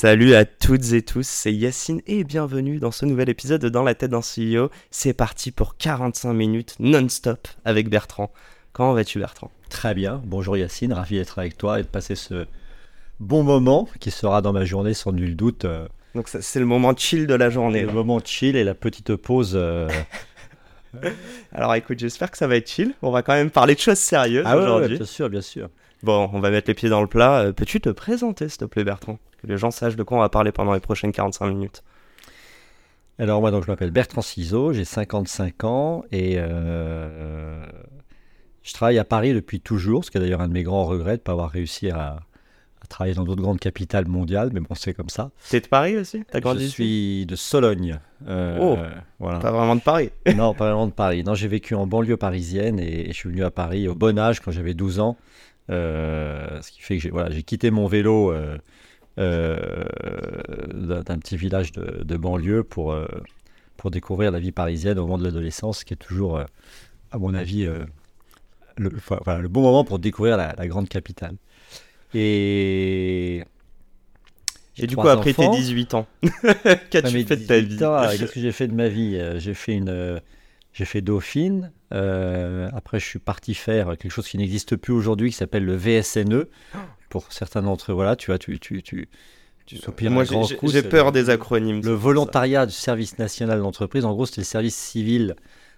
[0.00, 3.82] Salut à toutes et tous, c'est Yacine et bienvenue dans ce nouvel épisode de Dans
[3.82, 4.70] la tête d'un CEO.
[4.92, 8.32] C'est parti pour 45 minutes non-stop avec Bertrand.
[8.72, 9.50] Comment vas-tu Bertrand?
[9.70, 12.46] Très bien, bonjour Yacine, ravi d'être avec toi et de passer ce
[13.18, 15.64] bon moment qui sera dans ma journée sans nul doute.
[15.64, 17.80] euh, Donc c'est le moment chill de la journée.
[17.80, 17.92] le là.
[17.92, 19.54] moment chill et la petite pause.
[19.56, 19.88] euh,
[21.52, 22.94] Alors écoute, j'espère que ça va être chill.
[23.02, 24.96] On va quand même parler de choses sérieuses Ah ouais, ouais, aujourd'hui.
[24.98, 25.68] bien sûr, bien sûr.
[26.02, 27.40] Bon, on va mettre les pieds dans le plat.
[27.40, 29.18] Euh, Peux-tu te présenter s'il te plaît Bertrand?
[29.40, 31.82] Que les gens sachent de quoi on va parler pendant les prochaines 45 minutes.
[33.20, 37.64] Alors moi donc je m'appelle Bertrand Ciseaux, j'ai 55 ans et euh,
[38.62, 41.16] je travaille à Paris depuis toujours, ce qui est d'ailleurs un de mes grands regrets
[41.16, 42.20] de ne pas avoir réussi à,
[42.80, 45.32] à travailler dans d'autres grandes capitales mondiales, mais bon c'est comme ça.
[45.50, 46.22] T'es de Paris aussi?
[46.30, 47.98] T'as grandi Je suis de Sologne.
[48.28, 48.78] euh, Oh.
[49.18, 49.40] voilà.
[49.40, 50.10] Pas vraiment de Paris.
[50.36, 51.24] Non, pas vraiment de Paris.
[51.24, 54.16] Non, j'ai vécu en banlieue parisienne et, et je suis venu à Paris au bon
[54.16, 55.16] âge quand j'avais 12 ans.
[55.70, 58.56] Euh, ce qui fait que j'ai voilà, quitté mon vélo euh,
[59.18, 59.84] euh,
[61.04, 62.96] d'un petit village de, de banlieue pour,
[63.76, 66.40] pour découvrir la vie parisienne au moment de l'adolescence, qui est toujours,
[67.10, 67.68] à mon avis,
[68.76, 71.36] le, enfin, voilà, le bon moment pour découvrir la, la grande capitale.
[72.14, 73.44] Et,
[74.78, 76.06] Et du coup, après tes 18 ans,
[76.90, 79.20] qu'as-tu fait de ta 18 vie Qu'est-ce que j'ai fait de ma vie?
[79.36, 80.20] J'ai fait une,
[80.78, 81.72] j'ai fait Dauphine.
[81.92, 85.74] euh, après, je suis parti faire quelque chose qui n'existe plus aujourd'hui, qui s'appelle le
[85.74, 86.44] VSNE.
[87.08, 89.08] Pour certains d'entre eux, voilà, tu vois, tu, tu, tu,
[89.66, 91.80] tu soupires Moi, j'ai- peur des acronymes.
[91.84, 95.34] Le volontariat du service national d'entreprise, en gros, c'était le service civil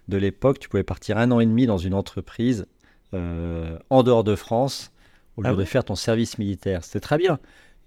[0.07, 0.59] de l'époque.
[0.59, 2.67] Tu pouvais partir un an et demi dans une entreprise
[3.15, 4.91] euh, en dehors de France
[5.37, 6.83] au lieu Ah de faire ton service militaire.
[6.83, 7.39] C'était très bien.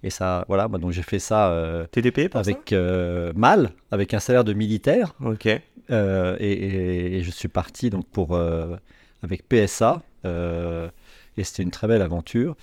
[0.03, 1.51] Et ça, voilà, donc j'ai fait ça.
[1.51, 1.87] euh,
[2.29, 5.49] pour avec euh, mal, avec un salaire de militaire, Ok.
[5.91, 8.77] Euh, et, je suis parti donc pour euh,
[9.23, 10.89] avec PSA, euh,
[11.37, 12.57] et c'était une très belle aventure.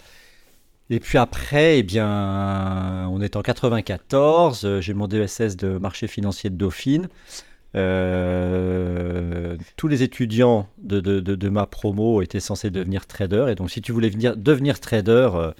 [0.90, 6.08] Et puis après, eh bien, on est en 94, euh, j'ai mon DSS de marché
[6.08, 7.08] financier de Dauphine.
[7.76, 13.56] Euh, tous les étudiants de, de- de- de ma promo étaient censés devenir traders, et
[13.56, 15.52] donc si tu voulais venir, devenir trader, euh,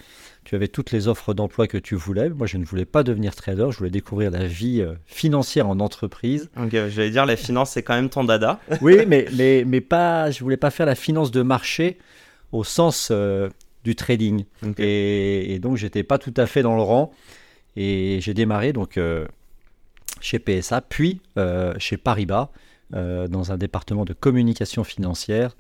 [0.44, 2.30] tu avais toutes les offres d'emploi que tu voulais.
[2.30, 5.80] Moi, je ne voulais pas devenir trader, je voulais découvrir la vie euh, financière en
[5.80, 6.50] entreprise.
[6.58, 8.60] Ok, j'allais dire, la finance, c'est quand même ton dada.
[8.82, 12.00] Oui, mais, mais, mais pas, je voulais pas faire la finance de marché
[12.52, 13.12] au sens
[13.84, 14.46] du trading.
[14.80, 17.12] Et, et donc, j'étais pas tout à fait dans le rang.
[17.78, 19.00] Et j'ai démarré donc
[20.20, 22.50] chez PSA, puis euh, chez Paribas,
[22.94, 25.56] euh, dans un département de communication financière.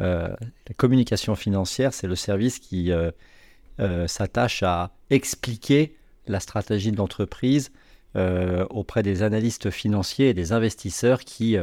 [0.00, 0.28] Euh,
[0.68, 2.90] la communication financière, c'est le service qui
[4.06, 5.96] s'attache à expliquer
[6.26, 7.72] la stratégie de l'entreprise
[8.14, 11.56] auprès des analystes financiers et des investisseurs qui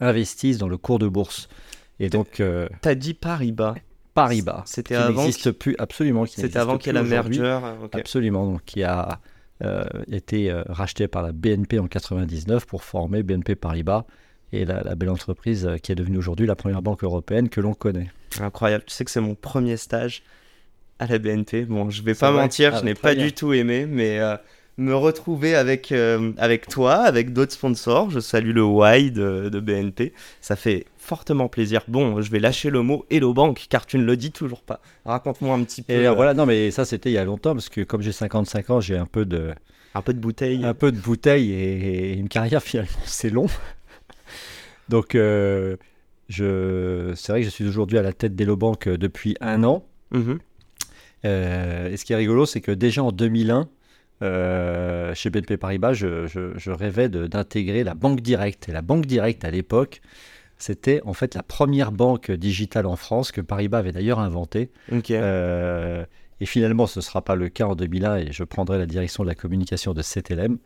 [0.00, 1.48] investissent dans le cours de bourse.
[2.00, 3.74] Et donc, euh, T'as dit Paribas.
[4.14, 7.60] Paribas, C'était qui avant n'existe plus, absolument, qui C'était avant qu'il y ait la merger.
[7.92, 9.20] Absolument, donc qui a
[10.10, 14.04] été euh, racheté par la BNP en 99 pour former BNP Paribas
[14.52, 17.60] et la, la belle entreprise euh, qui est devenue aujourd'hui la première banque européenne que
[17.60, 18.10] l'on connaît.
[18.40, 18.84] Incroyable.
[18.86, 20.22] Tu sais que c'est mon premier stage
[20.98, 21.64] à la BNP.
[21.66, 23.24] Bon, je vais C'est pas vrai mentir, Ah, je n'ai pas bien.
[23.26, 24.36] du tout aimé, mais euh,
[24.76, 29.60] me retrouver avec, euh, avec toi, avec d'autres sponsors, je salue le Y de, de
[29.60, 31.82] BNP, ça fait fortement plaisir.
[31.88, 34.80] Bon, je vais lâcher le mot Hello Bank, car tu ne le dis toujours pas.
[35.04, 37.52] Raconte-moi un petit peu, Et euh, voilà, non mais ça c'était il y a longtemps
[37.52, 39.50] parce que comme j'ai 55 ans, j'ai un peu de,
[39.96, 40.64] un peu de bouteille.
[40.64, 43.48] un peu de bouteille et, et une carrière finalement c'est long.
[44.88, 45.76] Donc euh,
[46.28, 49.84] je, c'est vrai que je suis aujourd'hui à la tête d'Elobank euh, depuis un an.
[50.12, 50.38] Mhm.
[51.24, 53.68] Euh, et ce qui est rigolo, c'est que déjà en 2001,
[54.22, 58.68] euh, chez BNP Paribas, je, je- je rêvais d'intégrer la banque directe.
[58.68, 60.00] Et la banque directe, à l'époque,
[60.60, 64.70] c'était en fait la première banque digitale en France que Paribas avait d'ailleurs inventée.
[65.10, 66.04] Euh,
[66.40, 69.22] et finalement, ce ne sera pas le cas en 2001 et je prendrai la direction
[69.24, 70.58] de la communication de CTLM.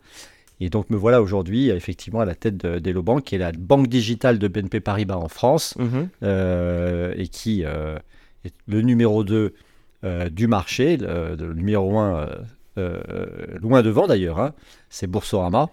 [0.61, 3.87] Et donc me voilà aujourd'hui effectivement à la tête de- d'Elobank, qui est la banque
[3.87, 6.07] digitale de BNP Paribas en France Mhm.
[6.23, 7.97] euh, et qui euh,
[8.45, 9.53] est le numéro 2
[10.05, 12.29] euh, du marché, le, le numéro 1
[13.61, 14.53] loin devant d'ailleurs, hein,
[14.89, 15.69] c'est Boursorama.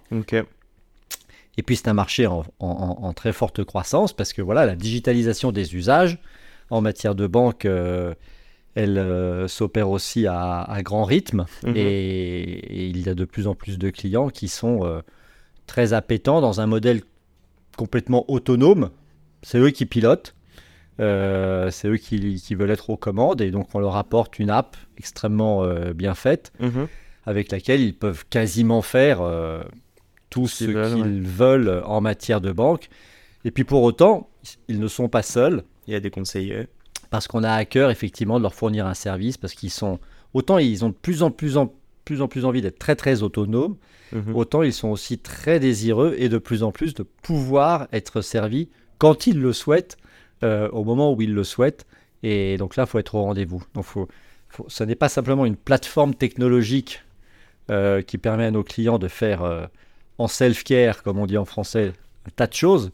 [1.58, 4.75] Et puis c'est un marché en, en- en très forte croissance parce que voilà la
[4.76, 6.19] digitalisation des usages
[6.70, 8.14] en matière de banque euh,
[8.75, 11.76] elle euh, s'opère aussi à, à grand rythme Mhm.
[11.76, 15.02] et, et il y a de plus en plus de clients qui sont euh,
[15.66, 17.02] très appétents dans un modèle
[17.76, 18.90] complètement autonome.
[19.43, 20.34] C'est eux qui pilotent,
[20.99, 24.76] c'est eux qui, qui veulent être aux commandes et donc on leur apporte une app
[24.99, 25.64] extrêmement
[25.94, 26.87] bien faite Mhm.
[27.26, 29.20] avec laquelle ils peuvent quasiment faire
[30.32, 32.88] tout ce qu'ils veulent, en matière de banque.
[33.44, 34.31] Et puis pour autant,
[34.69, 36.67] ils ne sont pas seuls Il y a des conseillers.
[37.11, 39.99] parce qu'on a à cœur effectivement de leur fournir un service parce qu'ils sont
[40.32, 41.73] autant ils ont de plus en plus en
[42.05, 43.76] plus en plus envie d'être très très autonomes,
[44.12, 44.34] Mhm.
[44.34, 48.69] autant ils sont aussi très désireux et de plus en plus de pouvoir être servis
[48.99, 49.96] quand ils le souhaitent,
[50.43, 51.87] euh, au moment où ils le souhaitent.
[52.25, 53.62] Et donc là, il faut être au rendez-vous.
[53.75, 54.08] Donc faut,
[54.49, 57.02] faut- ce n'est pas simplement une plateforme technologique
[57.70, 59.67] euh, qui permet à nos clients de faire euh,
[60.19, 61.93] en self-care, comme on dit en français,
[62.26, 62.91] un tas de choses.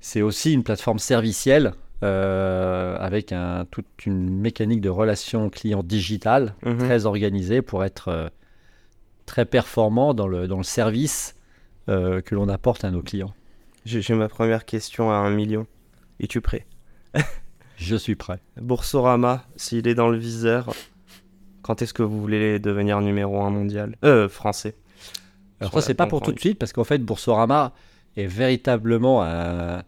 [0.00, 1.72] C'est aussi une plateforme servicielle
[2.02, 6.78] euh, avec un- toute une mécanique de relation client digitale Mhm.
[6.78, 8.28] très organisée pour être euh,
[9.24, 11.34] très performant dans le, dans le service
[11.88, 13.32] euh, que l'on apporte à nos clients.
[13.86, 15.66] J'ai j'ai ma première question à un million.
[16.20, 16.66] Es-tu prêt?
[17.76, 18.40] Je suis prêt.
[18.60, 20.72] Boursorama, s'il est dans le viseur,
[21.62, 23.96] quand est-ce que vous voulez devenir numéro un mondial?
[24.04, 24.74] Euh, français.
[25.60, 27.72] Alors ça, c'est pas pour tout de suite, parce qu'en fait, Boursorama
[28.16, 29.82] est véritablement un,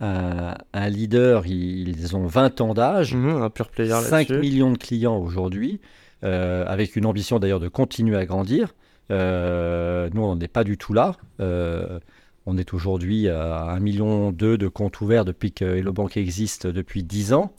[0.00, 1.46] un- un leader.
[1.46, 4.38] Ils, ont 20 ans d'âge, un pur player 5 là-dessus.
[4.40, 5.80] millions de clients aujourd'hui,
[6.24, 8.74] euh, avec une ambition d'ailleurs de continuer à grandir.
[9.10, 11.16] Euh, nous, on n'est pas du tout là.
[11.40, 11.98] Euh,
[12.46, 17.02] on est aujourd'hui à 1,2 million de comptes ouverts depuis que Hello Bank existe depuis
[17.04, 17.52] 10 ans.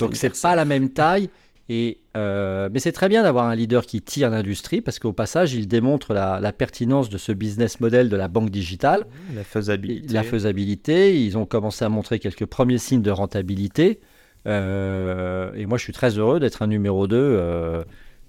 [0.00, 1.30] Donc c'est pas la même taille.
[1.68, 5.54] Et, euh, mais c'est très bien d'avoir un leader qui tire l'industrie parce qu'au passage,
[5.54, 10.12] il démontre la, la pertinence de ce business model de la banque digitale, La faisabilité.
[10.12, 11.24] la faisabilité.
[11.24, 14.00] Ils ont commencé à montrer quelques premiers signes de rentabilité.
[14.48, 17.16] Euh, et moi, je suis très heureux d'être un numéro 2.
[17.16, 17.84] euh,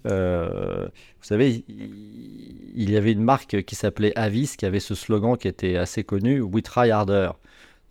[0.05, 1.89] euh, vous savez, il
[2.75, 6.03] il y avait une marque qui s'appelait Avis qui avait ce slogan qui était assez
[6.03, 7.29] connu We try harder.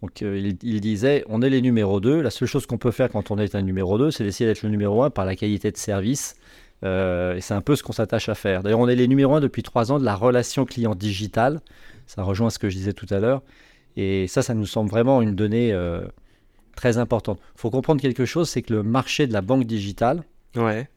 [0.02, 2.20] Donc euh, il, il disait on est les numéros 2.
[2.20, 4.62] La seule chose qu'on peut faire quand on est un numéro 2, c'est d'essayer d'être
[4.62, 6.34] le numéro 1 par la qualité de service.
[6.84, 8.62] Euh, et c'est un peu ce qu'on s'attache à faire.
[8.64, 11.60] D'ailleurs, on est les numéros 1 depuis 3 ans de la relation client digitale.
[12.08, 13.42] Ça rejoint ce que je disais tout à l'heure.
[13.96, 16.00] Et ça, ça nous semble vraiment une donnée euh,
[16.74, 17.38] très importante.
[17.56, 20.24] Il faut comprendre quelque chose, c'est que le marché de la banque digitale,
[20.56, 20.88] Ouais.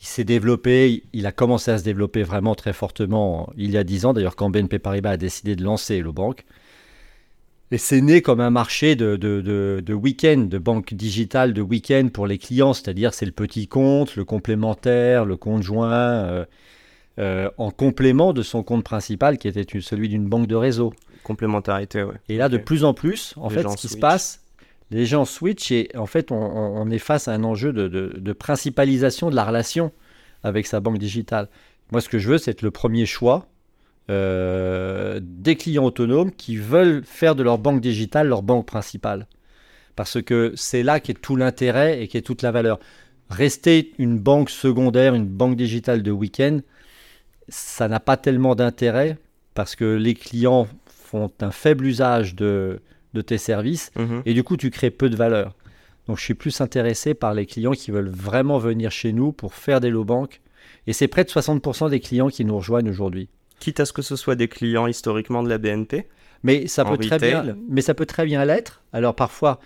[0.00, 3.84] il s'est développé, il a commencé à se développer vraiment très fortement il y a
[3.84, 6.44] 10 ans, d'ailleurs quand BNP Paribas a décidé de lancer le banque.
[7.72, 11.62] Et c'est né comme un marché de, de, de, de week-end, de banque digitale de
[11.62, 16.44] week-end pour les clients, c'est-à-dire c'est le petit compte, le complémentaire, le compte joint, euh,
[17.18, 20.92] euh, en complément de son compte principal qui était celui d'une banque de réseau.
[21.24, 22.16] Complémentarité, ouais.
[22.28, 24.44] Et là, de plus en plus, en Les fait, ce qui se passe,
[24.90, 29.30] les gens switchent et en fait, on, on- est face à un enjeu de principalisation
[29.30, 29.92] de la relation
[30.42, 31.48] avec sa banque digitale.
[31.90, 33.46] Moi, ce que je veux, c'est être le premier choix
[34.10, 39.26] euh, des clients autonomes qui veulent faire de leur banque digitale leur banque principale.
[39.96, 42.78] Parce que c'est là qu'est tout l'intérêt et qu'est toute la valeur.
[43.30, 46.60] Rester une banque secondaire, une banque digitale de week-end,
[47.48, 49.18] ça n'a pas tellement d'intérêt
[49.54, 52.80] parce que les clients font un faible usage de,
[53.14, 54.22] de tes services Mhm.
[54.26, 55.54] et du coup tu crées peu de valeur.
[56.08, 59.54] Donc je suis plus intéressé par les clients qui veulent vraiment venir chez nous pour
[59.54, 60.40] faire des low banques
[60.86, 63.28] et c'est près de 60% des clients qui nous rejoignent aujourd'hui.
[63.62, 66.08] Quitte à ce que ce soit des clients historiquement de la BNP,
[66.42, 68.82] Mais ça peut très bien, mais ça peut très bien l'être.
[68.92, 69.60] Alors parfois,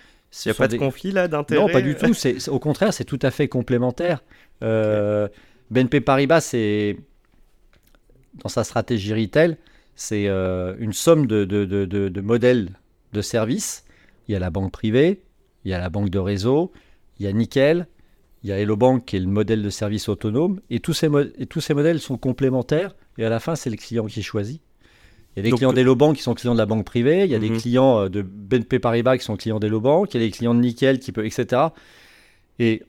[0.45, 2.12] il n'y a pas de conflit là d'intérêt Non, pas du tout.
[2.15, 4.23] C'est, au contraire, c'est tout à fait complémentaire.
[4.62, 5.29] Euh,
[5.71, 6.99] BNP Paribas, c'est
[8.43, 9.57] dans sa stratégie retail,
[9.95, 12.69] c'est euh, une somme de- de- de modèles
[13.15, 13.85] de services.
[14.29, 15.23] Il y a la banque privée,
[15.65, 16.71] il y a la banque de réseau,
[17.19, 17.87] il y a Nickel,
[18.47, 20.61] il y a Hello Bank qui est le modèle de service autonome.
[20.71, 22.95] Et tous ces, mo- et tous ces modèles sont complémentaires.
[23.19, 24.61] Et à la fin, c'est le client qui choisit.
[25.35, 27.25] Il y a des Donc, clients d'Hello Bank qui sont clients de la banque privée,
[27.25, 27.59] il y a des Mhm.
[27.61, 30.55] clients euh, de BNP Paribas qui sont clients d'Hello Bank, il y a des clients
[30.55, 31.61] de Nickel qui peuvent, etc.
[32.61, 32.85] Et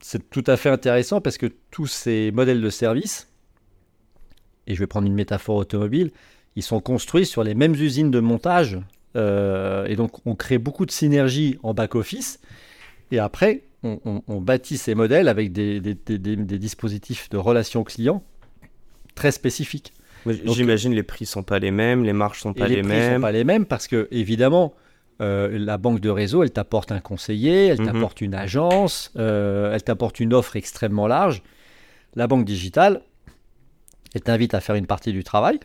[0.00, 3.28] c'est tout à fait intéressant parce que tous ces modèles de service,
[4.66, 6.10] et je vais prendre une métaphore automobile,
[6.56, 8.78] ils sont construits sur les mêmes usines de montage.
[9.16, 12.38] euh, et donc, on crée beaucoup de synergie en back-office.
[13.12, 17.28] Et après, on, on- on bâtit ces modèles avec des, des- des- des- des dispositifs
[17.30, 18.22] de relation client
[19.14, 19.92] très spécifiques.
[20.44, 23.14] J'imagine les prix sont pas les mêmes, les marges sont pas les, les, prix mêmes.
[23.16, 24.74] sont pas les mêmes parce que, évidemment,
[25.22, 27.86] euh, la banque de réseau, elle t'apporte un conseiller, elle Mhm.
[27.92, 31.42] t'apporte une agence, euh, elle t'apporte une offre extrêmement large.
[32.16, 33.00] La banque digitale,
[34.14, 35.58] elle t'invite à faire une partie du travail.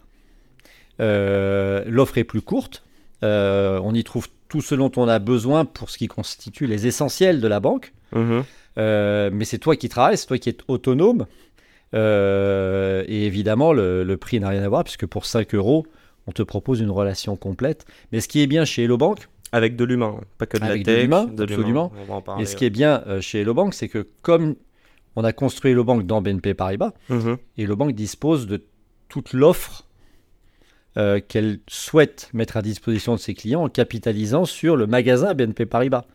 [1.01, 2.83] Euh, L'offre est plus courte.
[3.21, 7.41] On y trouve tout ce dont on a besoin pour ce qui constitue les essentiels
[7.41, 7.91] de la banque.
[8.13, 8.43] Mhm.
[8.77, 11.25] Euh, mais c'est toi qui travailles, c'est toi qui es autonome.
[11.93, 15.85] Euh, et évidemment, le, le prix n'a rien à voir, puisque pour 5 euros,
[16.27, 17.85] on te propose une relation complète.
[18.13, 20.83] Mais ce qui est bien chez Hello Bank, Avec de l'humain, pas que de Avec
[20.85, 21.03] de la tech.
[21.03, 21.91] l'humain, absolument.
[22.25, 22.43] Parler.
[22.43, 24.55] et ce qui est bien euh, chez Hello Bank, c'est que comme
[25.17, 27.37] on a construit Hello Bank dans BNP Paribas, Mhm.
[27.57, 28.63] Hello Bank dispose de
[29.09, 29.85] toute l'offre
[30.97, 35.65] euh, qu'elle souhaite mettre à disposition de ses clients en capitalisant sur le magasin BNP
[35.65, 36.05] Paribas.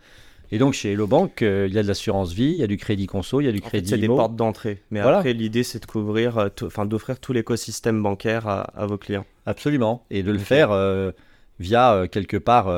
[0.52, 2.66] Et donc chez Hello Bank, euh, il y a de l'assurance vie, il y a
[2.66, 4.82] du crédit conso, il y a du En fait, crédit c'est des portes d'entrée.
[4.90, 5.18] Mais Voilà.
[5.18, 9.26] après, l'idée, c'est de couvrir, euh, enfin, d'offrir tout l'écosystème bancaire à, à vos clients.
[9.46, 10.04] Absolument.
[10.10, 11.12] Et de le faire euh,
[11.60, 12.68] via quelque part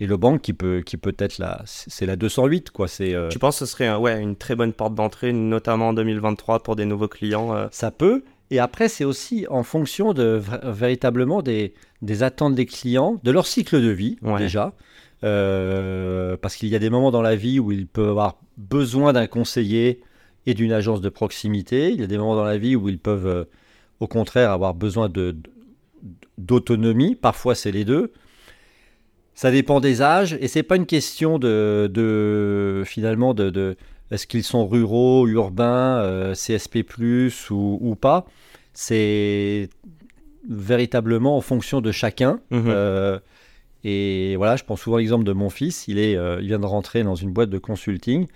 [0.00, 2.88] Hello Bank qui peut, qui peut être la, c'est la 208 quoi.
[2.88, 6.62] C'est Tu penses que ce serait ouais, une très bonne porte d'entrée, notamment en 2023
[6.62, 8.22] pour des nouveaux clients ça peut.
[8.54, 13.46] Et après c'est aussi en fonction de véritablement des, des attentes des clients, de leur
[13.46, 14.38] cycle de vie Ouais.
[14.38, 14.74] déjà.
[15.24, 19.12] Euh, parce qu'il y a des moments dans la vie où ils peuvent avoir besoin
[19.12, 20.00] d'un conseiller
[20.46, 21.90] et d'une agence de proximité.
[21.90, 23.44] Il y a des moments dans la vie où ils peuvent, euh,
[24.00, 25.34] au contraire, avoir besoin de,
[26.38, 27.14] d'autonomie.
[27.14, 28.12] Parfois, c'est les deux.
[29.34, 33.76] Ça dépend des âges et c'est pas une question de, de finalement de, de-
[34.14, 36.84] est-ce qu'ils sont ruraux, urbains, euh, CSP+
[37.50, 38.26] ou, ou pas?
[38.72, 39.68] C'est
[40.48, 42.40] véritablement en fonction de chacun.
[42.50, 42.64] mhm.
[42.68, 43.18] Euh,
[43.86, 45.88] et voilà, je prends souvent l'exemple de mon fils.
[45.88, 48.26] Il, est, euh, il vient de rentrer dans une boîte de consulting.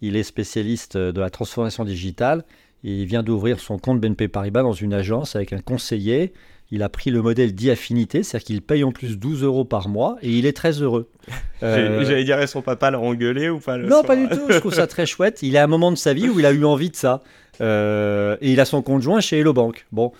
[0.00, 2.44] Il est spécialiste de la transformation digitale.
[2.84, 6.32] Et il vient d'ouvrir son compte BNP Paribas dans une agence avec un conseiller.
[6.70, 10.16] Il a pris le modèle d'e-affinité, c'est-à-dire qu'il paye en plus 12 euros par mois
[10.20, 11.08] et il est très heureux.
[11.64, 14.42] Euh, J'allais dire, son papa l'a engueulé ou pas le non, soir pas du tout.
[14.48, 15.40] Je trouve ça très chouette.
[15.42, 17.20] Il est à un moment de sa vie où il a eu envie de ça.
[17.60, 19.84] Euh, et il a son conjoint chez Hello Bank.
[19.90, 20.12] Bon,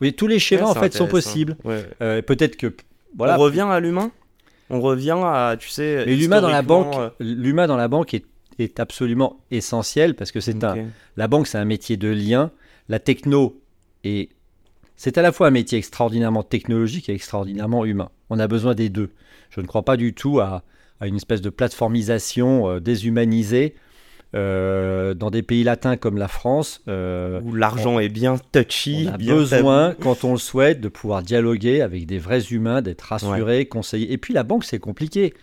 [0.00, 1.56] oui, tous les schémas Ouais, en fait sont possibles.
[1.64, 1.84] Ouais.
[2.00, 2.72] Euh, Peut-être que
[3.16, 3.36] voilà.
[3.36, 4.12] On revient à l'humain?
[4.70, 6.04] On revient à, tu sais.
[6.06, 8.24] Mais l'humain dans la banque, l'humain dans la banque est,
[8.60, 10.76] est absolument essentiel parce que c'est un.
[11.16, 12.52] La banque, c'est un métier de lien.
[12.88, 13.60] La techno
[14.04, 14.30] est.
[14.96, 18.10] C'est à la fois un métier extraordinairement technologique et extraordinairement humain.
[18.30, 19.10] On a besoin des deux.
[19.50, 20.62] Je ne crois pas du tout à,
[21.00, 23.74] à une espèce de plateformisation euh, déshumanisée
[24.34, 26.82] euh, dans des pays latins comme la France.
[26.88, 29.06] euh, Où l'argent est bien touchy.
[29.08, 30.02] on a bien besoin, tabou.
[30.02, 34.12] quand on le souhaite, de pouvoir dialoguer avec des vrais humains, d'être rassuré, conseillé.
[34.12, 35.34] Et puis la banque, c'est compliqué.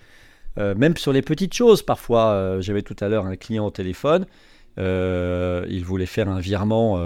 [0.57, 4.25] Même sur les petites choses, parfois, j'avais tout à l'heure un client au téléphone,
[4.77, 7.01] il voulait faire un virement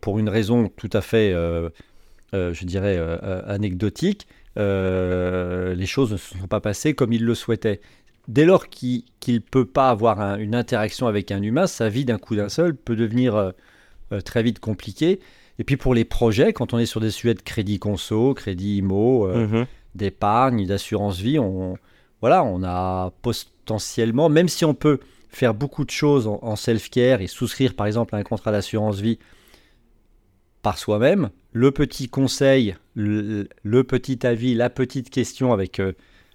[0.00, 1.68] pour une raison tout à fait, euh,
[2.34, 4.26] euh, je dirais, euh, euh, anecdotique.
[4.58, 7.80] Euh, les choses ne se sont pas passées comme il le souhaitait.
[8.28, 12.04] Dès lors qu'il ne peut pas avoir un- une interaction avec un humain, sa vie
[12.04, 13.50] d'un coup d'un seul peut devenir euh,
[14.12, 15.20] euh, très vite compliquée.
[15.58, 18.76] Et puis pour les projets, quand on est sur des sujets de crédit conso, crédit
[18.78, 19.66] IMO, euh, Mhm.
[19.94, 21.76] d'épargne, d'assurance vie, on,
[22.20, 25.00] voilà, on a potentiellement, même si on peut
[25.32, 29.00] faire beaucoup de choses en, en self-care et souscrire par exemple à un contrat d'assurance
[29.00, 29.18] vie
[30.62, 35.92] par soi-même, le petit conseil, le, le petit avis, la petite question avec euh,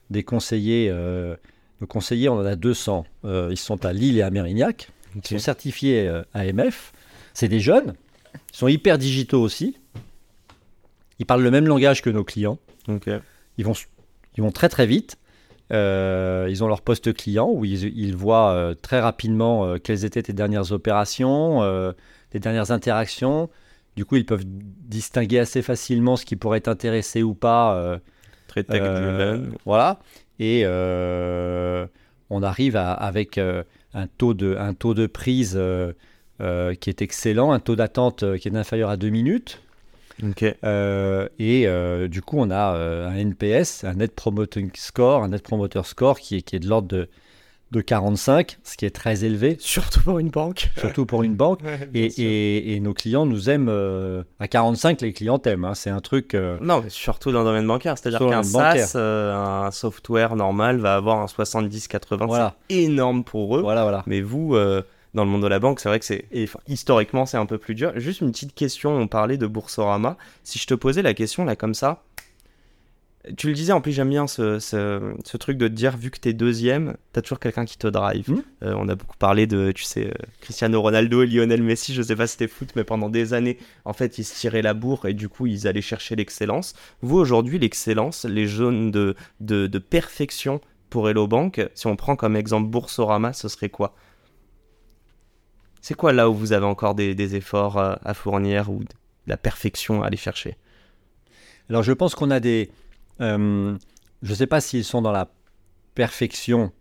[0.09, 1.35] des conseillers, euh,
[1.79, 5.25] nos conseillers, on en a 200, euh, ils sont à Lille et à Mérignac, ils
[5.25, 6.91] sont certifiés euh, AMF,
[7.33, 7.93] c'est des jeunes,
[8.51, 9.77] ils sont hyper digitaux aussi,
[11.19, 12.59] ils parlent le même langage que nos clients,
[13.57, 13.73] ils vont,
[14.37, 15.17] ils vont très très vite.
[15.73, 20.05] Euh, ils ont leur poste client où ils, ils voient euh, très rapidement euh, quelles
[20.05, 21.61] étaient tes dernières opérations,
[22.33, 23.49] les dernières interactions.
[23.95, 27.99] Du coup, ils peuvent distinguer assez facilement ce qui pourrait t'intéresser ou pas.
[28.47, 29.51] Très tech driven.
[29.65, 29.99] voilà.
[30.39, 35.59] Et on arrive à- avec un, taux de, un taux de prise
[36.39, 39.61] qui est excellent, un taux d'attente qui est inférieur à 2 minutes.
[40.63, 45.29] Euh, et euh, du coup, on a euh, un NPS, un Net Promoting Score, un
[45.29, 47.07] Net Promoter Score qui est, qui est de l'ordre de,
[47.71, 50.69] de 45, ce qui est très élevé, Surtout pour une banque.
[50.77, 51.59] surtout pour une banque.
[51.93, 53.67] Et, et- et nos clients nous aiment.
[53.69, 55.65] euh, à 45, les clients t'aiment.
[55.65, 55.73] hein.
[55.75, 56.33] C'est un truc.
[56.33, 57.97] euh, Non, mais surtout dans le domaine bancaire.
[57.97, 58.41] C'est-à-dire qu'un.
[58.43, 62.25] SaaS, euh, un software normal, va avoir un 70-80.
[62.25, 62.55] Voilà.
[62.69, 63.61] C'est énorme pour eux.
[63.61, 64.03] voilà, voilà.
[64.07, 64.81] Mais vous, euh,
[65.17, 67.57] dans le monde de la banque, c'est vrai que c'est enfin, historiquement c'est un peu
[67.57, 67.91] plus dur.
[67.97, 68.95] Juste une petite question.
[68.95, 70.15] On parlait de Boursorama.
[70.43, 72.03] Si je te posais la question là comme ça,
[73.35, 73.73] tu le disais.
[73.73, 76.95] En plus, j'aime bien ce, ce, ce truc de te dire vu que t'es deuxième,
[77.11, 78.29] t'as toujours quelqu'un qui te drive.
[78.29, 78.43] Mhm.
[78.63, 81.93] Euh, on a beaucoup parlé de, tu sais, euh, Cristiano Ronaldo et Lionel Messi.
[81.93, 84.61] Je sais pas si c'était foot, mais pendant des années, en fait, ils se tiraient
[84.61, 86.73] la bourre et du coup, ils allaient chercher l'excellence.
[87.01, 92.15] Vous aujourd'hui, l'excellence, les zones de, de, de perfection pour Hello Bank, si on prend
[92.15, 93.93] comme exemple Boursorama, ce serait quoi?
[95.87, 98.89] C'est quoi là où vous avez encore des, efforts euh, à fournir ou de
[99.25, 100.57] la perfection à aller chercher?
[101.69, 102.69] Alors, je pense qu'on a des.
[103.21, 103.73] euh,
[104.21, 105.31] je ne sais pas s'ils sont dans la
[105.95, 106.73] perfection.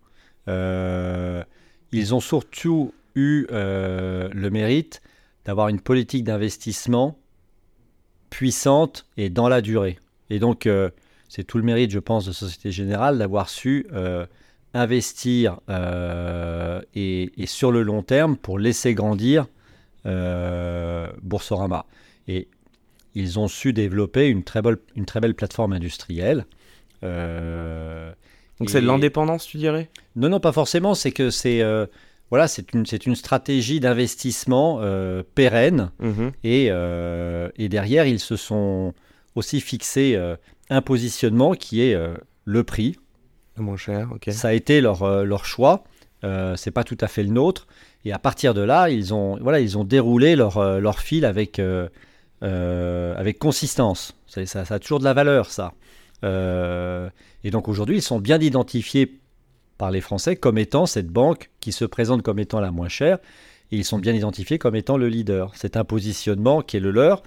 [0.49, 1.45] Euh,
[1.93, 5.01] ils ont surtout eu le mérite
[5.45, 7.17] d'avoir une politique d'investissement
[8.29, 10.01] puissante et dans la durée.
[10.31, 10.69] Et donc,
[11.29, 13.87] c'est tout le mérite, je pense, de Société Générale d'avoir su
[14.75, 15.61] euh, investir
[16.95, 19.47] et, et, sur le long terme pour laisser grandir
[21.23, 21.87] Boursorama.
[22.29, 22.49] Et
[23.15, 26.47] ils ont su développer une très belle, une très belle plateforme industrielle.
[27.03, 29.91] Donc c'est de l'indépendance, tu dirais?
[30.17, 30.95] Non, non, pas forcément.
[30.95, 31.63] C'est que c'est
[32.31, 35.91] voilà, c'est une, une stratégie d'investissement euh, pérenne.
[36.01, 36.33] Mhm.
[36.43, 38.95] Et, euh, et, derrière, ils se sont
[39.35, 40.37] aussi fixés euh,
[40.69, 41.97] un positionnement qui est
[42.45, 42.97] le prix.
[43.57, 44.29] Le moins cher, ok.
[44.33, 45.85] Ça a été leur, leur choix.
[46.57, 47.67] c'est pas tout à fait le nôtre.
[48.05, 51.61] Et à partir de là, ils ont, voilà, ils ont déroulé leur, leur fil avec,
[52.43, 54.15] avec consistance.
[54.27, 55.73] Ça, a toujours de la valeur, ça.
[56.23, 59.19] et donc aujourd'hui, ils sont bien identifiés
[59.79, 63.19] par les Français comme étant cette banque qui se présente comme étant la moins chère.
[63.71, 65.53] Ils sont bien identifiés comme étant le leader.
[65.55, 67.23] C'est un positionnement qui est le leur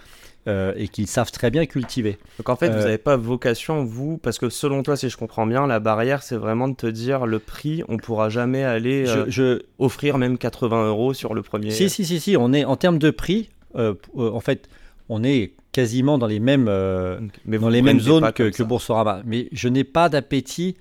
[0.48, 2.18] euh, et qu'ils savent très bien cultiver.
[2.38, 5.18] Donc en fait, vous Euh, n'avez pas vocation, vous, parce que selon toi, si je
[5.18, 9.08] comprends bien, la barrière, c'est vraiment de te dire le prix, on pourra jamais aller
[9.08, 11.72] euh, Je, je- offrir même 80 euros sur le premier.
[11.72, 14.70] Si, si, si, si, on est en termes de prix, euh, euh, en fait,
[15.10, 18.64] on est quasiment dans les mêmes, euh, Mais dans les mêmes zones que, que.
[18.64, 19.22] Boursorama.
[19.26, 20.78] Mais je n'ai pas d'appétit,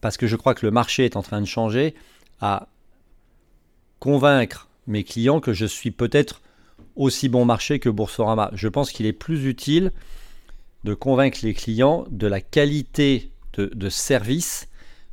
[0.00, 1.94] parce que je crois que le marché est en train de changer,
[2.40, 2.68] à
[3.98, 6.42] convaincre mes clients que je suis peut-être
[6.96, 8.50] aussi bon marché que Boursorama.
[8.54, 9.92] Je pense qu'il est plus utile
[10.84, 14.68] de convaincre les clients de la qualité de, de service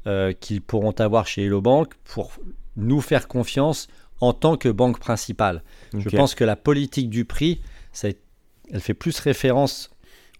[0.07, 2.31] euh, qu'ils pourront avoir chez Hello Bank pour
[2.75, 3.87] nous faire confiance
[4.21, 5.63] en tant que banque principale.
[5.97, 7.61] Je pense que la politique du prix,
[7.91, 8.07] ça,
[8.71, 9.89] elle fait plus référence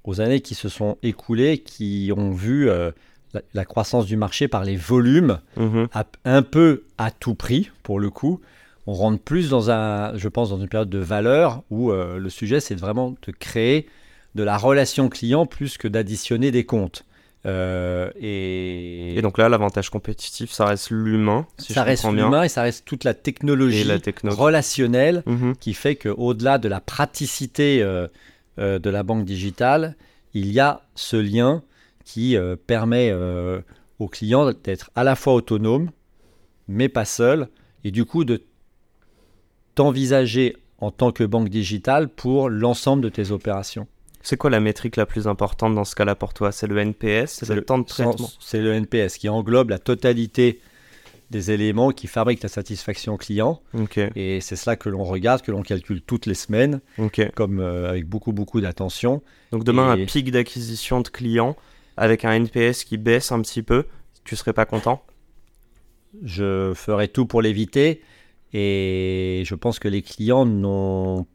[0.04, 2.92] aux années qui se sont écoulées, qui ont vu euh,
[3.34, 5.88] la, la croissance du marché par les volumes, Mhm.
[5.94, 8.40] à- un peu à tout prix, pour le coup.
[8.86, 12.30] On rentre plus dans un, je pense, dans une période de valeur où euh, le
[12.30, 13.88] sujet, c'est vraiment de créer
[14.36, 17.06] de la relation client plus que d'additionner des comptes.
[17.46, 22.50] Euh, et, Et donc là, l'avantage compétitif, ça reste l'humain, si ça reste l'humain et
[22.50, 24.34] ça reste toute la technologie Et la techno.
[24.34, 25.56] relationnelle Mhm.
[25.58, 28.08] qui fait qu'au-delà de la praticité euh,
[28.60, 29.96] euh, de la banque digitale,
[30.34, 31.64] il y a ce lien
[32.06, 32.36] qui
[32.68, 33.14] permet
[34.00, 35.90] aux clients d'être à la fois autonome,
[36.68, 37.48] mais pas seul,
[37.86, 38.42] et du coup de
[39.76, 43.88] t'envisager en tant que banque digitale pour l'ensemble de tes opérations.
[44.22, 46.52] C'est quoi la métrique la plus importante dans ce cas-là pour toi?
[46.52, 50.62] C'est le NPS C'est le, temps de traitement C'est le NPS qui englobe la totalité
[51.30, 53.62] des éléments qui fabriquent la satisfaction client.
[54.16, 56.80] Et c'est cela que l'on regarde, que l'on calcule toutes les semaines,
[57.36, 59.22] comme euh, avec beaucoup, beaucoup d'attention.
[59.52, 61.58] Donc demain, Et- un pic d'acquisition de clients
[61.98, 63.86] avec un NPS qui baisse un petit peu,
[64.24, 65.04] tu serais pas content?
[66.24, 68.02] Je ferai tout pour l'éviter.
[68.54, 71.26] Et je pense que les clients n'ont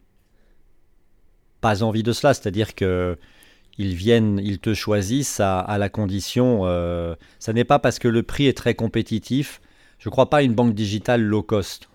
[1.60, 2.34] pas envie de cela.
[2.34, 3.18] C'est-à-dire que
[3.78, 6.62] ils viennent, ils te choisissent à, la condition.
[6.64, 9.60] euh, ça n'est pas parce que le prix est très compétitif.
[9.98, 11.88] Je ne crois pas à une banque digitale low cost.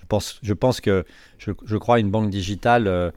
[0.00, 1.04] Je pense, je pense que
[1.38, 3.10] je, crois à une banque digitale euh,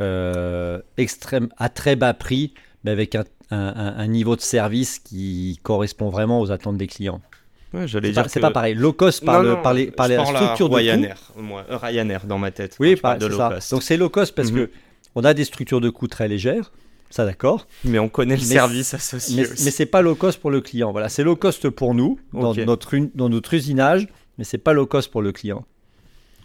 [0.00, 3.16] euh, extrême, à très bas prix, mais avec
[3.50, 7.20] un niveau de service qui correspond vraiment aux attentes des clients.
[7.74, 8.74] Ouais, j'allais C'est dire pas, c'est que- pas pareil.
[8.74, 11.42] Low cost par, Non, le- non, par les, par de coût.
[11.42, 12.76] Moi, euh, Ryanair dans ma tête.
[12.80, 13.50] Oui, par- de c'est low ça.
[13.54, 13.70] cost.
[13.72, 14.66] Donc c'est low cost parce Mhm.
[14.66, 14.70] que
[15.14, 16.72] on a des structures de coûts très légères,
[17.10, 17.66] ça d'accord.
[17.84, 20.60] Mais on connaît le Mais- service associé Mais, mais c'est pas low cost pour le
[20.62, 20.92] client.
[20.92, 24.86] Voilà, c'est low cost pour nous dans notre dans notre usinage, mais c'est pas low
[24.86, 25.66] cost pour le client.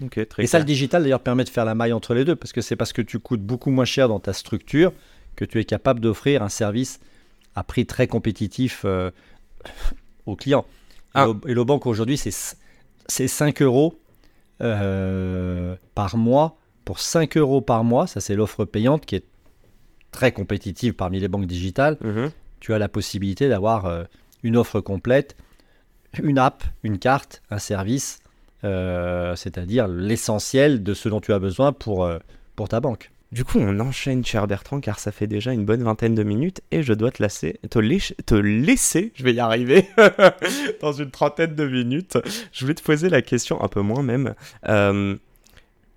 [0.03, 2.35] Ok, très Et ça, le digital d'ailleurs permet de faire la maille entre les deux
[2.35, 4.91] parce que c'est parce que tu coûtes beaucoup moins cher dans ta structure
[5.35, 6.99] que tu es capable d'offrir un service
[7.55, 9.11] à prix très compétitif euh,
[10.25, 10.65] aux clients.
[11.13, 11.27] Ah.
[11.47, 12.55] Hello Bank aujourd'hui, c'est c-
[13.07, 13.99] c'est 5 euros
[14.61, 16.57] euh, par mois.
[16.85, 19.25] Pour 5 euros par mois, ça c'est l'offre payante qui est
[20.11, 21.97] très compétitive parmi les banques digitales.
[22.01, 22.31] Mhm.
[22.59, 24.03] Tu as la possibilité d'avoir euh,
[24.41, 25.35] une offre complète,
[26.21, 28.19] une app, une carte, un service,
[28.63, 32.09] euh, c'est-à-dire l'essentiel de ce dont tu as besoin pour,
[32.55, 33.11] pour ta banque.
[33.33, 36.61] Du coup, on enchaîne, cher Bertrand, car ça fait déjà une bonne vingtaine de minutes
[36.69, 37.79] et je dois te laisser, te,
[38.35, 39.89] laisser, je vais y arriver,
[40.81, 42.15] dans une trentaine de minutes.
[42.51, 44.35] Je voulais te poser la question, un peu moins même.
[44.69, 45.15] Euh,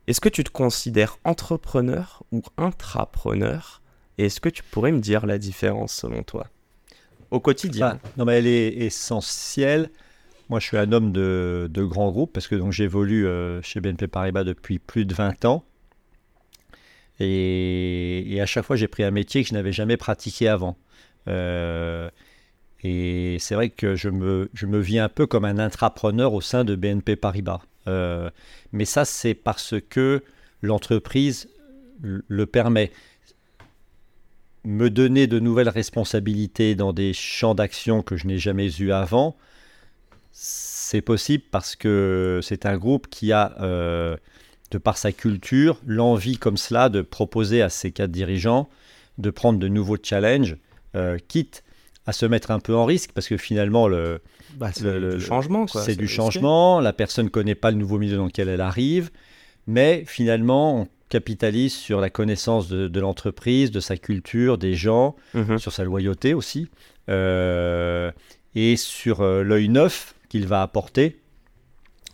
[0.06, 3.82] est-ce que tu te considères entrepreneur ou intrapreneur
[4.16, 6.46] Et est-ce que tu pourrais me dire la différence selon toi?
[7.30, 8.00] Au quotidien.
[8.16, 9.90] Non, mais elle est essentielle.
[10.48, 14.06] Moi, je suis un homme de, de grands groupes parce que j'évolue euh, chez BNP
[14.06, 15.66] Paribas depuis plus de 20 ans.
[17.20, 20.76] Et, à chaque fois, j'ai pris un métier que je n'avais jamais pratiqué avant.
[21.28, 22.10] Euh,
[22.84, 26.40] Et c'est vrai que je me, je me vis un peu comme un intrapreneur au
[26.40, 27.60] sein de BNP Paribas.
[27.88, 28.30] Euh,
[28.72, 30.22] mais ça, c'est parce que
[30.62, 31.48] l'entreprise
[32.02, 32.92] le permet.
[34.64, 39.36] Me donner de nouvelles responsabilités dans des champs d'action que je n'ai jamais eu avant,
[40.32, 44.16] c'est possible parce que c'est un groupe qui a, euh,
[44.70, 48.68] de par sa culture, l'envie comme cela de proposer à ses quatre dirigeants
[49.18, 50.56] de prendre de nouveaux challenges,
[50.94, 51.64] euh, quitte
[52.06, 54.20] à se mettre un peu en risque parce que finalement le,
[54.56, 58.16] bah, c'est du changement C'est du changement, la personne ne connaît pas le nouveau milieu
[58.16, 59.10] dans lequel elle arrive,
[59.66, 65.58] mais finalement on capitalise sur la connaissance de, l'entreprise, de sa culture, des gens, mhm.
[65.58, 66.68] sur sa loyauté aussi,
[67.08, 68.10] euh,
[68.54, 71.20] et sur euh, l'œil neuf qu'il va apporter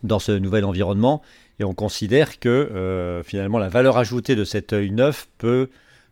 [0.02, 1.22] dans ce nouvel environnement.
[1.58, 5.68] Et on considère que finalement la valeur ajoutée de cet œil neuf peut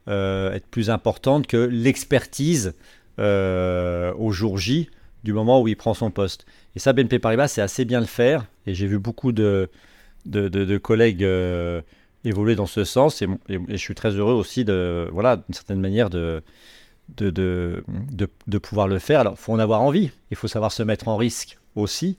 [0.06, 2.74] être plus importante que l'expertise
[3.20, 4.88] euh, au jour J
[5.24, 6.46] du moment où il prend son poste.
[6.74, 8.46] Et ça, BNP Paribas, c'est assez bien le faire.
[8.66, 9.68] Et j'ai vu beaucoup de,
[10.24, 11.82] de, collègues euh,
[12.24, 13.20] évoluer dans ce sens.
[13.20, 13.26] Et,
[13.68, 16.42] je suis très heureux aussi, de, voilà, d'une certaine manière, de,
[17.18, 17.84] de,
[18.46, 19.20] de, pouvoir le faire.
[19.20, 20.10] Alors, il faut en avoir envie.
[20.30, 22.16] Il faut savoir se mettre en risque aussi.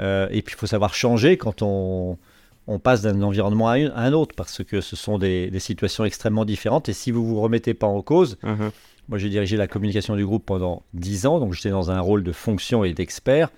[0.00, 2.18] Euh, et puis, il faut savoir changer quand on,
[2.66, 6.88] on passe d'un environnement à, un autre, parce que ce sont des, situations extrêmement différentes.
[6.88, 8.68] Et si vous ne vous remettez pas en cause, mmh
[9.08, 12.22] moi, j'ai dirigé la communication du groupe pendant 10 ans, donc j'étais dans un rôle
[12.22, 13.50] de fonction et d'expert.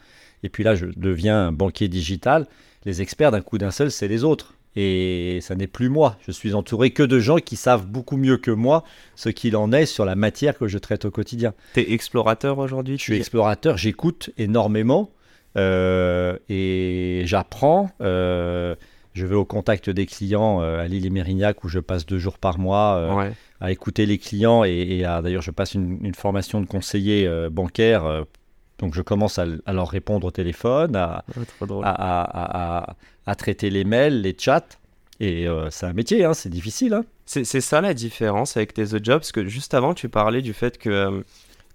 [0.43, 2.47] Et puis là, je deviens un banquier digital.
[2.85, 4.55] Les experts, d'un coup d'un seul, c'est les autres.
[4.77, 6.17] Et ça n'est plus moi.
[6.27, 8.83] Je suis entouré que de gens qui savent beaucoup mieux que moi
[9.15, 11.55] ce qu'il en est sur la matière que je traite au quotidien.
[11.75, 15.13] Tu es explorateur aujourd'hui Je suis explorateur, j'écoute énormément
[15.57, 17.91] euh, et j'apprends.
[18.01, 18.75] Euh,
[19.15, 22.19] je vais au contact des clients euh, à l'île et Mérignac où je passe deux
[22.19, 23.33] jours par mois
[23.65, 28.05] à écouter les clients et, d'ailleurs je passe une, formation de conseiller euh, bancaire.
[28.05, 28.25] Euh,
[28.79, 31.25] donc je commence à, leur répondre au téléphone, à,
[33.27, 34.67] à, traiter les mails, les chats.
[35.21, 36.93] Et euh, c'est un métier, hein, c'est difficile.
[36.93, 37.05] Hein.
[37.25, 40.53] C'est ça la différence avec tes autres jobs, parce que juste avant tu parlais du
[40.53, 41.25] fait que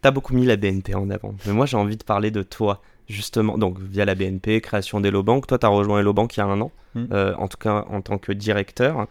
[0.01, 1.33] tu as beaucoup mis la BNP en avant.
[1.47, 5.23] Mais moi j'ai envie de parler de toi justement, donc via la BNP, création d'Hello
[5.23, 5.47] Bank.
[5.47, 7.05] Toi, tu as rejoint Hello Bank il y a un an, mmh.
[7.37, 9.07] en tout cas en tant que directeur.